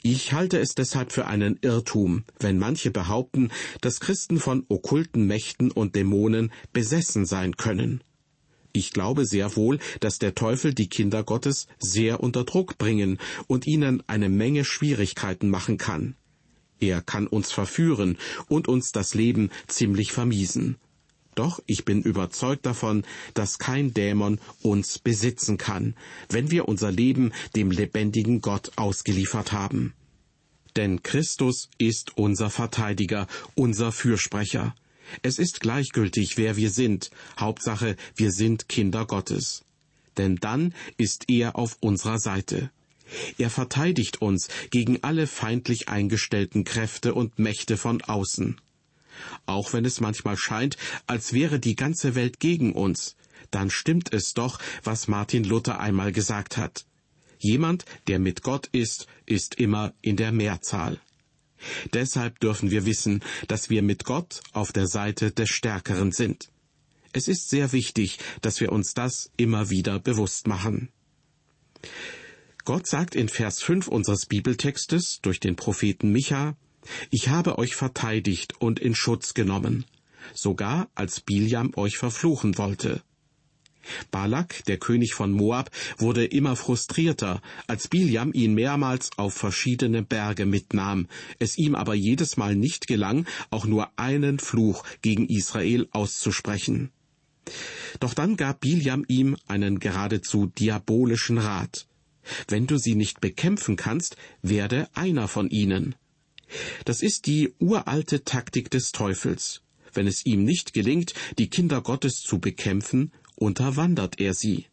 Ich 0.04 0.34
halte 0.34 0.60
es 0.60 0.76
deshalb 0.76 1.12
für 1.13 1.28
einen 1.28 1.58
Irrtum, 1.62 2.26
wenn 2.39 2.58
manche 2.58 2.91
behaupten, 2.91 3.52
dass 3.80 4.02
Christen 4.02 4.38
von 4.39 4.65
okkulten 4.67 5.26
Mächten 5.28 5.71
und 5.71 5.95
Dämonen 5.95 6.52
besessen 6.74 7.26
sein 7.26 7.56
können. 7.56 8.04
Ich 8.74 8.91
glaube 8.91 9.26
sehr 9.26 9.56
wohl, 9.56 9.80
dass 10.00 10.19
der 10.19 10.36
Teufel 10.36 10.74
die 10.74 10.89
Kinder 10.89 11.24
Gottes 11.24 11.67
sehr 11.80 12.21
unter 12.21 12.43
Druck 12.43 12.78
bringen 12.78 13.17
und 13.47 13.65
ihnen 13.65 14.04
eine 14.08 14.30
Menge 14.30 14.65
Schwierigkeiten 14.65 15.50
machen 15.50 15.78
kann. 15.78 16.15
Er 16.80 17.02
kann 17.02 17.28
uns 17.28 17.52
verführen 17.52 18.17
und 18.50 18.67
uns 18.67 18.91
das 18.91 19.13
Leben 19.13 19.52
ziemlich 19.67 20.12
vermiesen. 20.12 20.78
Doch 21.41 21.60
ich 21.65 21.86
bin 21.86 22.04
überzeugt 22.04 22.67
davon, 22.67 23.04
dass 23.34 23.58
kein 23.58 23.95
Dämon 23.95 24.39
uns 24.62 24.99
besitzen 24.99 25.58
kann, 25.58 25.95
wenn 26.30 26.51
wir 26.51 26.67
unser 26.67 26.91
Leben 26.91 27.34
dem 27.56 27.71
lebendigen 27.71 28.41
Gott 28.41 28.73
ausgeliefert 28.75 29.51
haben. 29.51 29.95
Denn 30.75 31.01
Christus 31.01 31.71
ist 31.80 32.15
unser 32.15 32.51
Verteidiger, 32.51 33.25
unser 33.56 33.91
Fürsprecher. 33.91 34.75
Es 35.23 35.39
ist 35.39 35.62
gleichgültig, 35.62 36.38
wer 36.38 36.58
wir 36.58 36.69
sind, 36.69 37.10
Hauptsache, 37.39 37.95
wir 38.15 38.32
sind 38.32 38.69
Kinder 38.69 39.08
Gottes. 39.08 39.63
Denn 40.17 40.36
dann 40.36 40.75
ist 40.97 41.23
er 41.27 41.56
auf 41.56 41.75
unserer 41.80 42.19
Seite. 42.19 42.69
Er 43.39 43.49
verteidigt 43.49 44.21
uns 44.21 44.47
gegen 44.69 45.04
alle 45.04 45.25
feindlich 45.25 45.89
eingestellten 45.89 46.65
Kräfte 46.65 47.15
und 47.15 47.39
Mächte 47.39 47.77
von 47.77 48.04
außen. 48.04 48.62
Auch 49.45 49.73
wenn 49.73 49.86
es 49.86 50.01
manchmal 50.01 50.38
scheint, 50.38 50.77
als 51.07 51.34
wäre 51.34 51.60
die 51.60 51.75
ganze 51.75 52.15
Welt 52.15 52.39
gegen 52.39 52.73
uns, 52.73 53.15
dann 53.49 53.69
stimmt 53.69 54.13
es 54.13 54.34
doch, 54.34 54.60
was 54.84 55.07
Martin 55.07 55.43
Luther 55.43 55.79
einmal 55.79 56.12
gesagt 56.12 56.57
hat. 56.57 56.86
Jemand, 57.39 57.86
der 58.07 58.19
mit 58.19 58.43
Gott 58.43 58.67
ist, 58.71 59.07
ist 59.25 59.55
immer 59.55 59.93
in 60.01 60.15
der 60.15 60.31
Mehrzahl. 60.31 60.99
Deshalb 61.93 62.39
dürfen 62.39 62.71
wir 62.71 62.86
wissen, 62.86 63.21
dass 63.47 63.69
wir 63.69 63.81
mit 63.81 64.05
Gott 64.05 64.41
auf 64.51 64.71
der 64.71 64.88
Seite 64.88 65.31
des 65.31 65.49
Stärkeren 65.49 66.12
sind. 66.12 66.49
Es 67.13 67.27
ist 67.27 67.49
sehr 67.49 67.71
wichtig, 67.71 68.19
dass 68.41 68.62
wir 68.62 68.71
uns 68.71 68.93
das 68.93 69.31
immer 69.38 69.69
wieder 69.69 69.99
bewusst 69.99 70.47
machen. 70.47 70.89
Gott 72.63 72.88
sagt 72.88 73.15
in 73.15 73.27
Vers 73.27 73.62
5 73.63 73.88
unseres 73.88 74.27
Bibeltextes 74.27 75.19
durch 75.21 75.39
den 75.39 75.55
Propheten 75.55 76.12
Micha, 76.12 76.55
ich 77.10 77.30
habe 77.30 77.58
euch 77.58 77.76
verteidigt 77.76 78.56
und 78.60 78.80
in 78.80 78.96
Schutz 78.96 79.34
genommen, 79.34 79.86
sogar 80.34 80.89
als 80.96 81.22
Biljam 81.22 81.72
euch 81.76 81.98
verfluchen 81.98 82.58
wollte. 82.58 83.02
Balak, 84.12 84.63
der 84.65 84.78
König 84.78 85.13
von 85.13 85.32
Moab, 85.32 85.72
wurde 85.98 86.26
immer 86.26 86.56
frustrierter, 86.56 87.41
als 87.67 87.88
Biljam 87.88 88.32
ihn 88.34 88.54
mehrmals 88.54 89.10
auf 89.17 89.34
verschiedene 89.34 90.04
Berge 90.04 90.46
mitnahm, 90.46 91.08
es 91.39 91.58
ihm 91.58 91.76
aber 91.76 91.96
jedes 91.96 92.38
Mal 92.38 92.56
nicht 92.56 92.88
gelang, 92.88 93.26
auch 93.50 93.65
nur 93.65 93.89
einen 93.98 94.39
Fluch 94.39 94.84
gegen 95.02 95.28
Israel 95.28 95.88
auszusprechen. 95.91 96.91
Doch 98.00 98.13
dann 98.13 98.38
gab 98.38 98.62
Biljam 98.62 99.04
ihm 99.08 99.36
einen 99.48 99.80
geradezu 99.80 100.46
diabolischen 100.46 101.39
Rat. 101.39 101.88
Wenn 102.48 102.67
du 102.67 102.78
sie 102.78 102.96
nicht 102.96 103.20
bekämpfen 103.20 103.76
kannst, 103.76 104.15
werde 104.44 104.88
einer 104.94 105.28
von 105.28 105.50
ihnen. 105.50 105.96
Das 106.85 107.01
ist 107.01 107.27
die 107.27 107.53
uralte 107.59 108.23
Taktik 108.23 108.69
des 108.69 108.91
Teufels. 108.91 109.61
Wenn 109.93 110.07
es 110.07 110.25
ihm 110.25 110.43
nicht 110.43 110.73
gelingt, 110.73 111.13
die 111.37 111.49
Kinder 111.49 111.81
Gottes 111.81 112.21
zu 112.21 112.39
bekämpfen, 112.39 113.11
unterwandert 113.35 114.19
er 114.19 114.33
sie. 114.33 114.65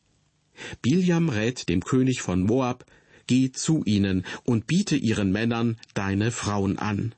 Biljam 0.83 1.29
rät 1.29 1.69
dem 1.69 1.85
König 1.85 2.21
von 2.23 2.43
Moab, 2.43 2.85
geh 3.27 3.53
zu 3.53 3.83
ihnen 3.85 4.25
und 4.45 4.67
biete 4.67 4.97
ihren 4.97 5.31
Männern 5.31 5.77
deine 5.95 6.31
Frauen 6.31 6.79
an. 6.79 7.15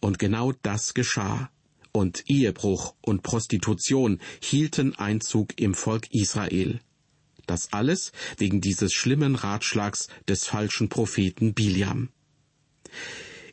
Und 0.00 0.18
genau 0.18 0.52
das 0.62 0.94
geschah. 0.94 1.50
Und 1.92 2.24
Ehebruch 2.28 2.94
und 3.00 3.22
Prostitution 3.22 4.20
hielten 4.42 4.94
Einzug 4.96 5.58
im 5.58 5.74
Volk 5.74 6.12
Israel. 6.12 6.80
Das 7.46 7.72
alles 7.72 8.12
wegen 8.36 8.60
dieses 8.60 8.92
schlimmen 8.92 9.34
Ratschlags 9.34 10.08
des 10.28 10.44
falschen 10.44 10.90
Propheten 10.90 11.54
Biljam. 11.54 12.10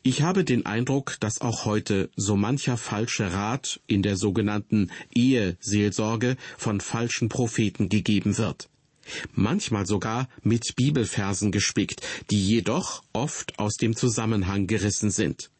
Ich 0.06 0.22
habe 0.22 0.44
den 0.44 0.66
Eindruck, 0.66 1.16
dass 1.18 1.40
auch 1.40 1.64
heute 1.64 2.10
so 2.14 2.36
mancher 2.36 2.76
falsche 2.76 3.32
Rat 3.32 3.80
in 3.88 4.04
der 4.04 4.16
sogenannten 4.16 4.92
Eheseelsorge 5.12 6.36
von 6.56 6.80
falschen 6.80 7.28
Propheten 7.28 7.88
gegeben 7.88 8.38
wird. 8.38 8.68
Manchmal 9.34 9.84
sogar 9.84 10.28
mit 10.44 10.76
Bibelversen 10.76 11.50
gespickt, 11.50 12.02
die 12.30 12.40
jedoch 12.40 13.02
oft 13.12 13.58
aus 13.58 13.78
dem 13.78 13.96
Zusammenhang 13.96 14.68
gerissen 14.68 15.10
sind. 15.10 15.50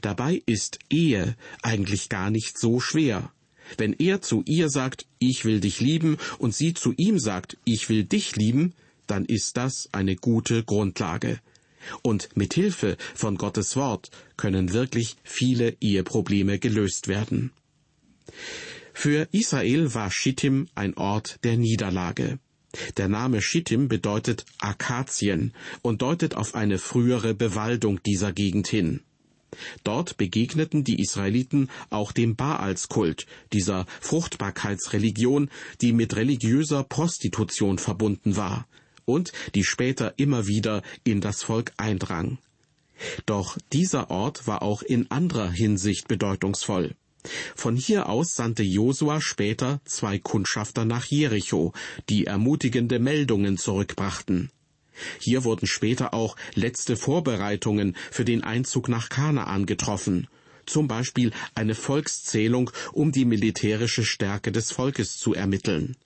Dabei 0.00 0.44
ist 0.46 0.78
Ehe 0.88 1.34
eigentlich 1.62 2.08
gar 2.08 2.30
nicht 2.30 2.56
so 2.56 2.78
schwer. 2.78 3.32
Wenn 3.78 3.94
er 3.94 4.22
zu 4.22 4.44
ihr 4.46 4.70
sagt, 4.70 5.06
ich 5.18 5.44
will 5.44 5.58
dich 5.58 5.80
lieben, 5.80 6.18
und 6.38 6.54
sie 6.54 6.72
zu 6.72 6.94
ihm 6.96 7.18
sagt, 7.18 7.56
ich 7.64 7.88
will 7.88 8.04
dich 8.04 8.36
lieben, 8.36 8.74
dann 9.08 9.24
ist 9.24 9.56
das 9.56 9.88
eine 9.90 10.14
gute 10.14 10.62
Grundlage. 10.62 11.40
Und 12.02 12.36
mit 12.36 12.54
Hilfe 12.54 12.96
von 13.14 13.36
Gottes 13.36 13.76
Wort 13.76 14.10
können 14.36 14.72
wirklich 14.72 15.16
viele 15.22 15.76
Eheprobleme 15.80 16.58
gelöst 16.58 17.08
werden. 17.08 17.52
Für 18.92 19.28
Israel 19.32 19.94
war 19.94 20.10
Schittim 20.10 20.68
ein 20.74 20.96
Ort 20.96 21.38
der 21.44 21.56
Niederlage. 21.56 22.38
Der 22.96 23.08
Name 23.08 23.40
Schittim 23.40 23.88
bedeutet 23.88 24.44
Akazien 24.58 25.54
und 25.82 26.02
deutet 26.02 26.34
auf 26.34 26.54
eine 26.54 26.78
frühere 26.78 27.34
Bewaldung 27.34 28.02
dieser 28.02 28.32
Gegend 28.32 28.68
hin. 28.68 29.00
Dort 29.82 30.18
begegneten 30.18 30.84
die 30.84 31.00
Israeliten 31.00 31.70
auch 31.88 32.12
dem 32.12 32.36
Baalskult, 32.36 33.26
dieser 33.52 33.86
Fruchtbarkeitsreligion, 34.00 35.48
die 35.80 35.92
mit 35.92 36.16
religiöser 36.16 36.84
Prostitution 36.84 37.78
verbunden 37.78 38.36
war 38.36 38.66
und 39.08 39.32
die 39.54 39.64
später 39.64 40.14
immer 40.18 40.46
wieder 40.46 40.82
in 41.02 41.20
das 41.20 41.42
Volk 41.42 41.72
eindrang. 41.78 42.38
Doch 43.26 43.56
dieser 43.72 44.10
Ort 44.10 44.46
war 44.46 44.62
auch 44.62 44.82
in 44.82 45.10
anderer 45.10 45.50
Hinsicht 45.50 46.08
bedeutungsvoll. 46.08 46.94
Von 47.56 47.76
hier 47.76 48.08
aus 48.08 48.34
sandte 48.34 48.62
Josua 48.62 49.20
später 49.20 49.80
zwei 49.84 50.18
Kundschafter 50.18 50.84
nach 50.84 51.06
Jericho, 51.06 51.72
die 52.08 52.26
ermutigende 52.26 52.98
Meldungen 52.98 53.56
zurückbrachten. 53.56 54.50
Hier 55.20 55.44
wurden 55.44 55.66
später 55.66 56.12
auch 56.12 56.36
letzte 56.54 56.96
Vorbereitungen 56.96 57.96
für 58.10 58.24
den 58.24 58.42
Einzug 58.42 58.88
nach 58.88 59.08
Kanaan 59.08 59.66
getroffen, 59.66 60.26
zum 60.66 60.88
Beispiel 60.88 61.32
eine 61.54 61.74
Volkszählung, 61.74 62.70
um 62.92 63.12
die 63.12 63.24
militärische 63.24 64.04
Stärke 64.04 64.52
des 64.52 64.72
Volkes 64.72 65.16
zu 65.16 65.34
ermitteln. 65.34 65.96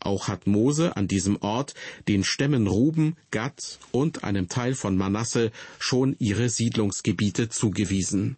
Auch 0.00 0.28
hat 0.28 0.46
Mose 0.46 0.96
an 0.96 1.08
diesem 1.08 1.40
Ort 1.42 1.74
den 2.08 2.24
Stämmen 2.24 2.66
Ruben, 2.66 3.16
Gad 3.30 3.78
und 3.92 4.24
einem 4.24 4.48
Teil 4.48 4.74
von 4.74 4.96
Manasse 4.96 5.50
schon 5.78 6.16
ihre 6.18 6.48
Siedlungsgebiete 6.48 7.48
zugewiesen. 7.48 8.36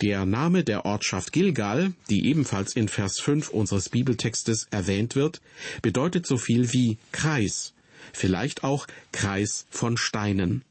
Der 0.00 0.26
Name 0.26 0.64
der 0.64 0.84
Ortschaft 0.84 1.32
Gilgal, 1.32 1.92
die 2.10 2.26
ebenfalls 2.26 2.74
in 2.74 2.88
Vers 2.88 3.20
5 3.20 3.50
unseres 3.50 3.88
Bibeltextes 3.88 4.66
erwähnt 4.70 5.14
wird, 5.14 5.40
bedeutet 5.80 6.26
so 6.26 6.38
viel 6.38 6.72
wie 6.72 6.98
Kreis, 7.12 7.72
vielleicht 8.12 8.64
auch 8.64 8.86
Kreis 9.12 9.66
von 9.70 9.96
Steinen. 9.96 10.64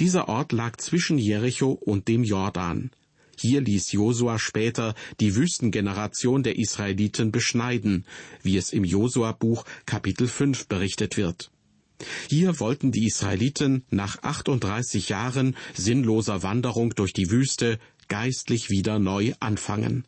Dieser 0.00 0.28
Ort 0.28 0.52
lag 0.52 0.76
zwischen 0.76 1.18
Jericho 1.18 1.70
und 1.72 2.08
dem 2.08 2.24
Jordan. 2.24 2.90
Hier 3.38 3.60
ließ 3.60 3.92
Josua 3.92 4.38
später 4.38 4.94
die 5.20 5.34
Wüstengeneration 5.34 6.42
der 6.42 6.58
Israeliten 6.58 7.32
beschneiden, 7.32 8.06
wie 8.42 8.56
es 8.56 8.72
im 8.72 8.84
Josua-Buch 8.84 9.64
Kapitel 9.86 10.28
5 10.28 10.68
berichtet 10.68 11.16
wird. 11.16 11.50
Hier 12.28 12.58
wollten 12.60 12.92
die 12.92 13.06
Israeliten 13.06 13.84
nach 13.90 14.22
38 14.22 15.08
Jahren 15.08 15.56
sinnloser 15.74 16.42
Wanderung 16.42 16.94
durch 16.94 17.12
die 17.12 17.30
Wüste 17.30 17.78
geistlich 18.08 18.70
wieder 18.70 18.98
neu 18.98 19.32
anfangen. 19.40 20.04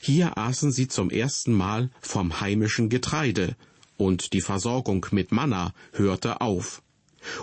Hier 0.00 0.36
aßen 0.36 0.70
sie 0.70 0.88
zum 0.88 1.10
ersten 1.10 1.52
Mal 1.52 1.90
vom 2.00 2.40
heimischen 2.40 2.88
Getreide, 2.88 3.56
und 3.96 4.32
die 4.32 4.40
Versorgung 4.40 5.06
mit 5.10 5.32
Manna 5.32 5.74
hörte 5.92 6.40
auf. 6.40 6.82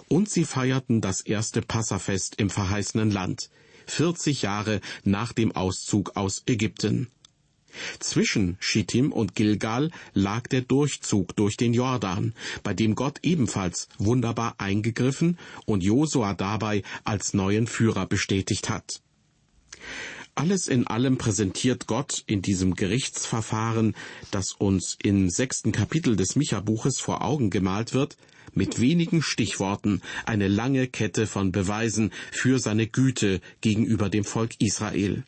Und 0.08 0.30
sie 0.30 0.46
feierten 0.46 1.02
das 1.02 1.22
erste 1.22 1.62
Passafest 1.62 2.36
im 2.36 2.50
verheißenen 2.50 3.12
Land, 3.12 3.50
40 3.89 4.41
Jahre 4.41 4.82
nach 5.04 5.34
dem 5.34 5.52
Auszug 5.52 6.15
aus 6.15 6.43
Ägypten. 6.47 7.08
Zwischen 7.99 8.58
Schittim 8.60 9.12
und 9.12 9.36
Gilgal 9.36 9.91
lag 10.13 10.47
der 10.47 10.62
Durchzug 10.62 11.36
durch 11.36 11.56
den 11.56 11.73
Jordan, 11.73 12.34
bei 12.63 12.73
dem 12.73 12.95
Gott 12.95 13.19
ebenfalls 13.23 13.89
wunderbar 13.97 14.56
eingegriffen 14.58 15.38
und 15.65 15.84
Josua 15.84 16.34
dabei 16.34 16.84
als 17.04 17.34
neuen 17.34 17.67
Führer 17.67 18.06
bestätigt 18.06 18.69
hat. 18.69 19.02
Alles 20.39 20.69
in 20.69 20.88
allem 20.88 21.17
präsentiert 21.17 21.86
Gott 21.86 22.23
in 22.25 22.41
diesem 22.41 22.73
Gerichtsverfahren, 22.73 23.93
das 24.32 24.54
uns 24.54 24.97
im 25.04 25.30
sechsten 25.30 25.73
Kapitel 25.73 26.15
des 26.15 26.38
Micha-Buches 26.38 27.02
vor 27.02 27.25
Augen 27.25 27.49
gemalt 27.49 27.93
wird, 27.93 28.15
mit 28.54 28.80
wenigen 28.80 29.21
Stichworten 29.21 30.02
eine 30.25 30.47
lange 30.47 30.88
Kette 30.88 31.28
von 31.28 31.52
Beweisen 31.52 32.13
für 32.32 32.58
seine 32.58 32.88
Güte 32.88 33.41
gegenüber 33.60 34.08
dem 34.08 34.23
Volk 34.23 34.52
Israel. 34.60 35.25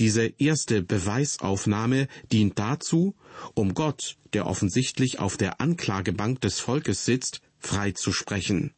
Diese 0.00 0.24
erste 0.38 0.82
Beweisaufnahme 0.82 2.08
dient 2.32 2.58
dazu, 2.58 3.14
um 3.54 3.74
Gott, 3.74 4.16
der 4.32 4.48
offensichtlich 4.48 5.20
auf 5.20 5.36
der 5.36 5.60
Anklagebank 5.60 6.40
des 6.40 6.58
Volkes 6.58 7.04
sitzt, 7.04 7.42
freizusprechen. 7.60 8.72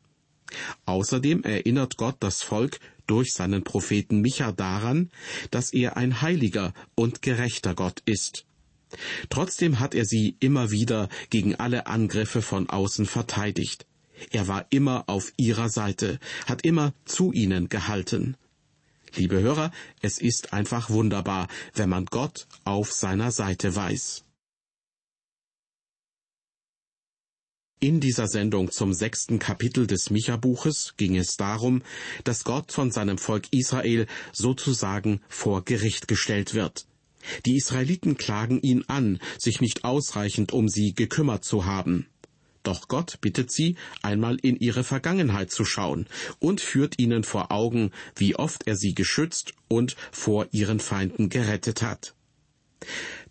Außerdem 0.87 1.43
erinnert 1.45 1.97
Gott 1.97 2.17
das 2.21 2.43
Volk 2.43 2.81
durch 3.07 3.33
seinen 3.33 3.65
Propheten 3.65 4.21
Micha 4.21 4.53
daran, 4.53 5.11
dass 5.51 5.73
er 5.73 5.97
ein 5.97 6.23
heiliger 6.23 6.73
und 6.95 7.23
gerechter 7.23 7.75
Gott 7.75 8.03
ist. 8.05 8.47
Trotzdem 9.31 9.81
hat 9.81 9.95
er 9.95 10.05
sie 10.05 10.37
immer 10.41 10.71
wieder 10.71 11.09
gegen 11.31 11.55
alle 11.55 11.87
Angriffe 11.87 12.43
von 12.43 12.69
außen 12.69 13.07
verteidigt. 13.07 13.87
Er 14.31 14.49
war 14.49 14.67
immer 14.71 15.05
auf 15.09 15.33
ihrer 15.37 15.69
Seite, 15.69 16.19
hat 16.47 16.65
immer 16.65 16.93
zu 17.05 17.33
ihnen 17.33 17.69
gehalten. 17.69 18.37
Liebe 19.15 19.41
Hörer, 19.41 19.73
es 20.01 20.19
ist 20.19 20.53
einfach 20.53 20.89
wunderbar, 20.91 21.49
wenn 21.75 21.89
man 21.89 22.07
Gott 22.07 22.47
auf 22.65 22.93
seiner 22.93 23.31
Seite 23.31 23.75
weiß. 23.75 24.25
In 27.83 27.99
dieser 27.99 28.29
Sendung 28.29 28.71
zum 28.71 28.95
sechsten 28.95 29.41
Kapitel 29.41 29.89
des 29.89 30.09
Micha-Buches 30.09 30.95
ging 30.97 31.17
es 31.17 31.37
darum, 31.37 31.83
dass 32.23 32.45
Gott 32.45 32.71
von 32.71 32.93
seinem 32.93 33.19
Volk 33.19 33.49
Israel 33.51 34.07
sozusagen 34.33 35.21
vor 35.29 35.65
Gericht 35.65 36.07
gestellt 36.07 36.55
wird. 36.55 36.87
Die 37.45 37.57
Israeliten 37.57 38.17
klagen 38.17 38.61
ihn 38.63 38.85
an, 38.87 39.19
sich 39.37 39.61
nicht 39.61 39.83
ausreichend 39.83 40.53
um 40.53 40.69
sie 40.69 40.95
gekümmert 40.95 41.45
zu 41.45 41.65
haben. 41.65 42.07
Doch 42.63 42.87
Gott 42.87 43.21
bittet 43.21 43.51
sie, 43.51 43.75
einmal 44.01 44.37
in 44.37 44.59
ihre 44.59 44.85
Vergangenheit 44.85 45.51
zu 45.51 45.65
schauen 45.65 46.07
und 46.39 46.61
führt 46.61 47.01
ihnen 47.01 47.25
vor 47.25 47.51
Augen, 47.51 47.91
wie 48.15 48.37
oft 48.37 48.69
er 48.69 48.77
sie 48.77 48.95
geschützt 48.95 49.55
und 49.67 49.97
vor 50.13 50.47
ihren 50.53 50.79
Feinden 50.79 51.31
gerettet 51.31 51.83
hat. 51.83 52.15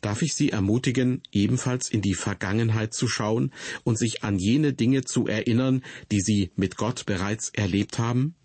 Darf 0.02 0.24
ich 0.24 0.34
Sie 0.34 0.50
ermutigen, 0.50 1.22
ebenfalls 1.32 1.90
in 1.90 2.02
die 2.02 2.16
Vergangenheit 2.16 2.94
zu 2.94 3.08
schauen 3.08 3.54
und 3.84 4.00
sich 4.00 4.24
an 4.24 4.40
jene 4.40 4.74
Dinge 4.74 5.04
zu 5.04 5.28
erinnern, 5.28 5.84
die 6.12 6.22
Sie 6.22 6.52
mit 6.56 6.76
Gott 6.76 7.06
bereits 7.06 7.50
erlebt 7.50 8.00
haben? 8.00 8.36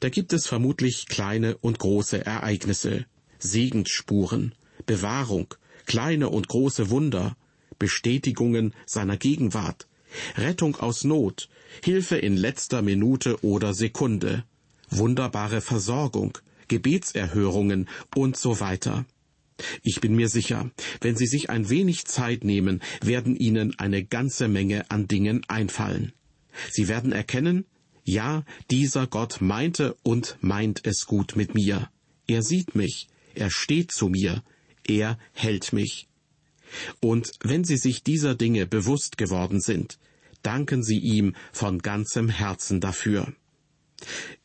Da 0.00 0.10
gibt 0.10 0.32
es 0.32 0.46
vermutlich 0.46 1.06
kleine 1.06 1.56
und 1.58 1.78
große 1.78 2.24
Ereignisse, 2.24 3.06
Segensspuren, 3.38 4.54
Bewahrung, 4.86 5.54
kleine 5.86 6.28
und 6.28 6.48
große 6.48 6.90
Wunder, 6.90 7.36
Bestätigungen 7.78 8.74
seiner 8.86 9.16
Gegenwart, 9.16 9.88
Rettung 10.36 10.76
aus 10.76 11.04
Not, 11.04 11.48
Hilfe 11.82 12.16
in 12.16 12.36
letzter 12.36 12.82
Minute 12.82 13.42
oder 13.44 13.74
Sekunde, 13.74 14.44
wunderbare 14.90 15.60
Versorgung, 15.60 16.36
Gebetserhörungen 16.68 17.88
und 18.14 18.36
so 18.36 18.60
weiter. 18.60 19.06
Ich 19.82 20.00
bin 20.00 20.14
mir 20.14 20.28
sicher, 20.28 20.70
wenn 21.00 21.16
Sie 21.16 21.26
sich 21.26 21.50
ein 21.50 21.68
wenig 21.68 22.04
Zeit 22.06 22.44
nehmen, 22.44 22.80
werden 23.02 23.36
Ihnen 23.36 23.78
eine 23.78 24.04
ganze 24.04 24.48
Menge 24.48 24.90
an 24.90 25.08
Dingen 25.08 25.42
einfallen. 25.48 26.12
Sie 26.70 26.88
werden 26.88 27.12
erkennen, 27.12 27.64
ja, 28.04 28.44
dieser 28.70 29.06
Gott 29.06 29.40
meinte 29.40 29.94
und 30.02 30.38
meint 30.40 30.86
es 30.86 31.06
gut 31.06 31.36
mit 31.36 31.54
mir. 31.54 31.90
Er 32.26 32.42
sieht 32.42 32.74
mich, 32.74 33.08
er 33.34 33.50
steht 33.50 33.92
zu 33.92 34.08
mir, 34.08 34.42
er 34.86 35.18
hält 35.32 35.72
mich. 35.72 36.08
Und 37.00 37.32
wenn 37.42 37.64
Sie 37.64 37.76
sich 37.76 38.02
dieser 38.02 38.34
Dinge 38.34 38.66
bewusst 38.66 39.18
geworden 39.18 39.60
sind, 39.60 39.98
danken 40.42 40.82
Sie 40.82 40.98
ihm 40.98 41.34
von 41.52 41.80
ganzem 41.80 42.28
Herzen 42.28 42.80
dafür. 42.80 43.32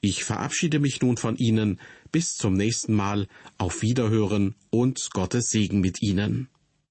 Ich 0.02 0.24
verabschiede 0.24 0.80
mich 0.80 1.02
nun 1.02 1.18
von 1.18 1.38
Ihnen. 1.38 1.80
Bis 2.12 2.36
zum 2.36 2.54
nächsten 2.54 2.94
Mal. 2.94 3.28
Auf 3.58 3.82
Wiederhören 3.82 4.56
und 4.70 5.10
Gottes 5.12 5.50
Segen 5.50 5.80
mit 5.80 6.02
Ihnen. 6.02 6.50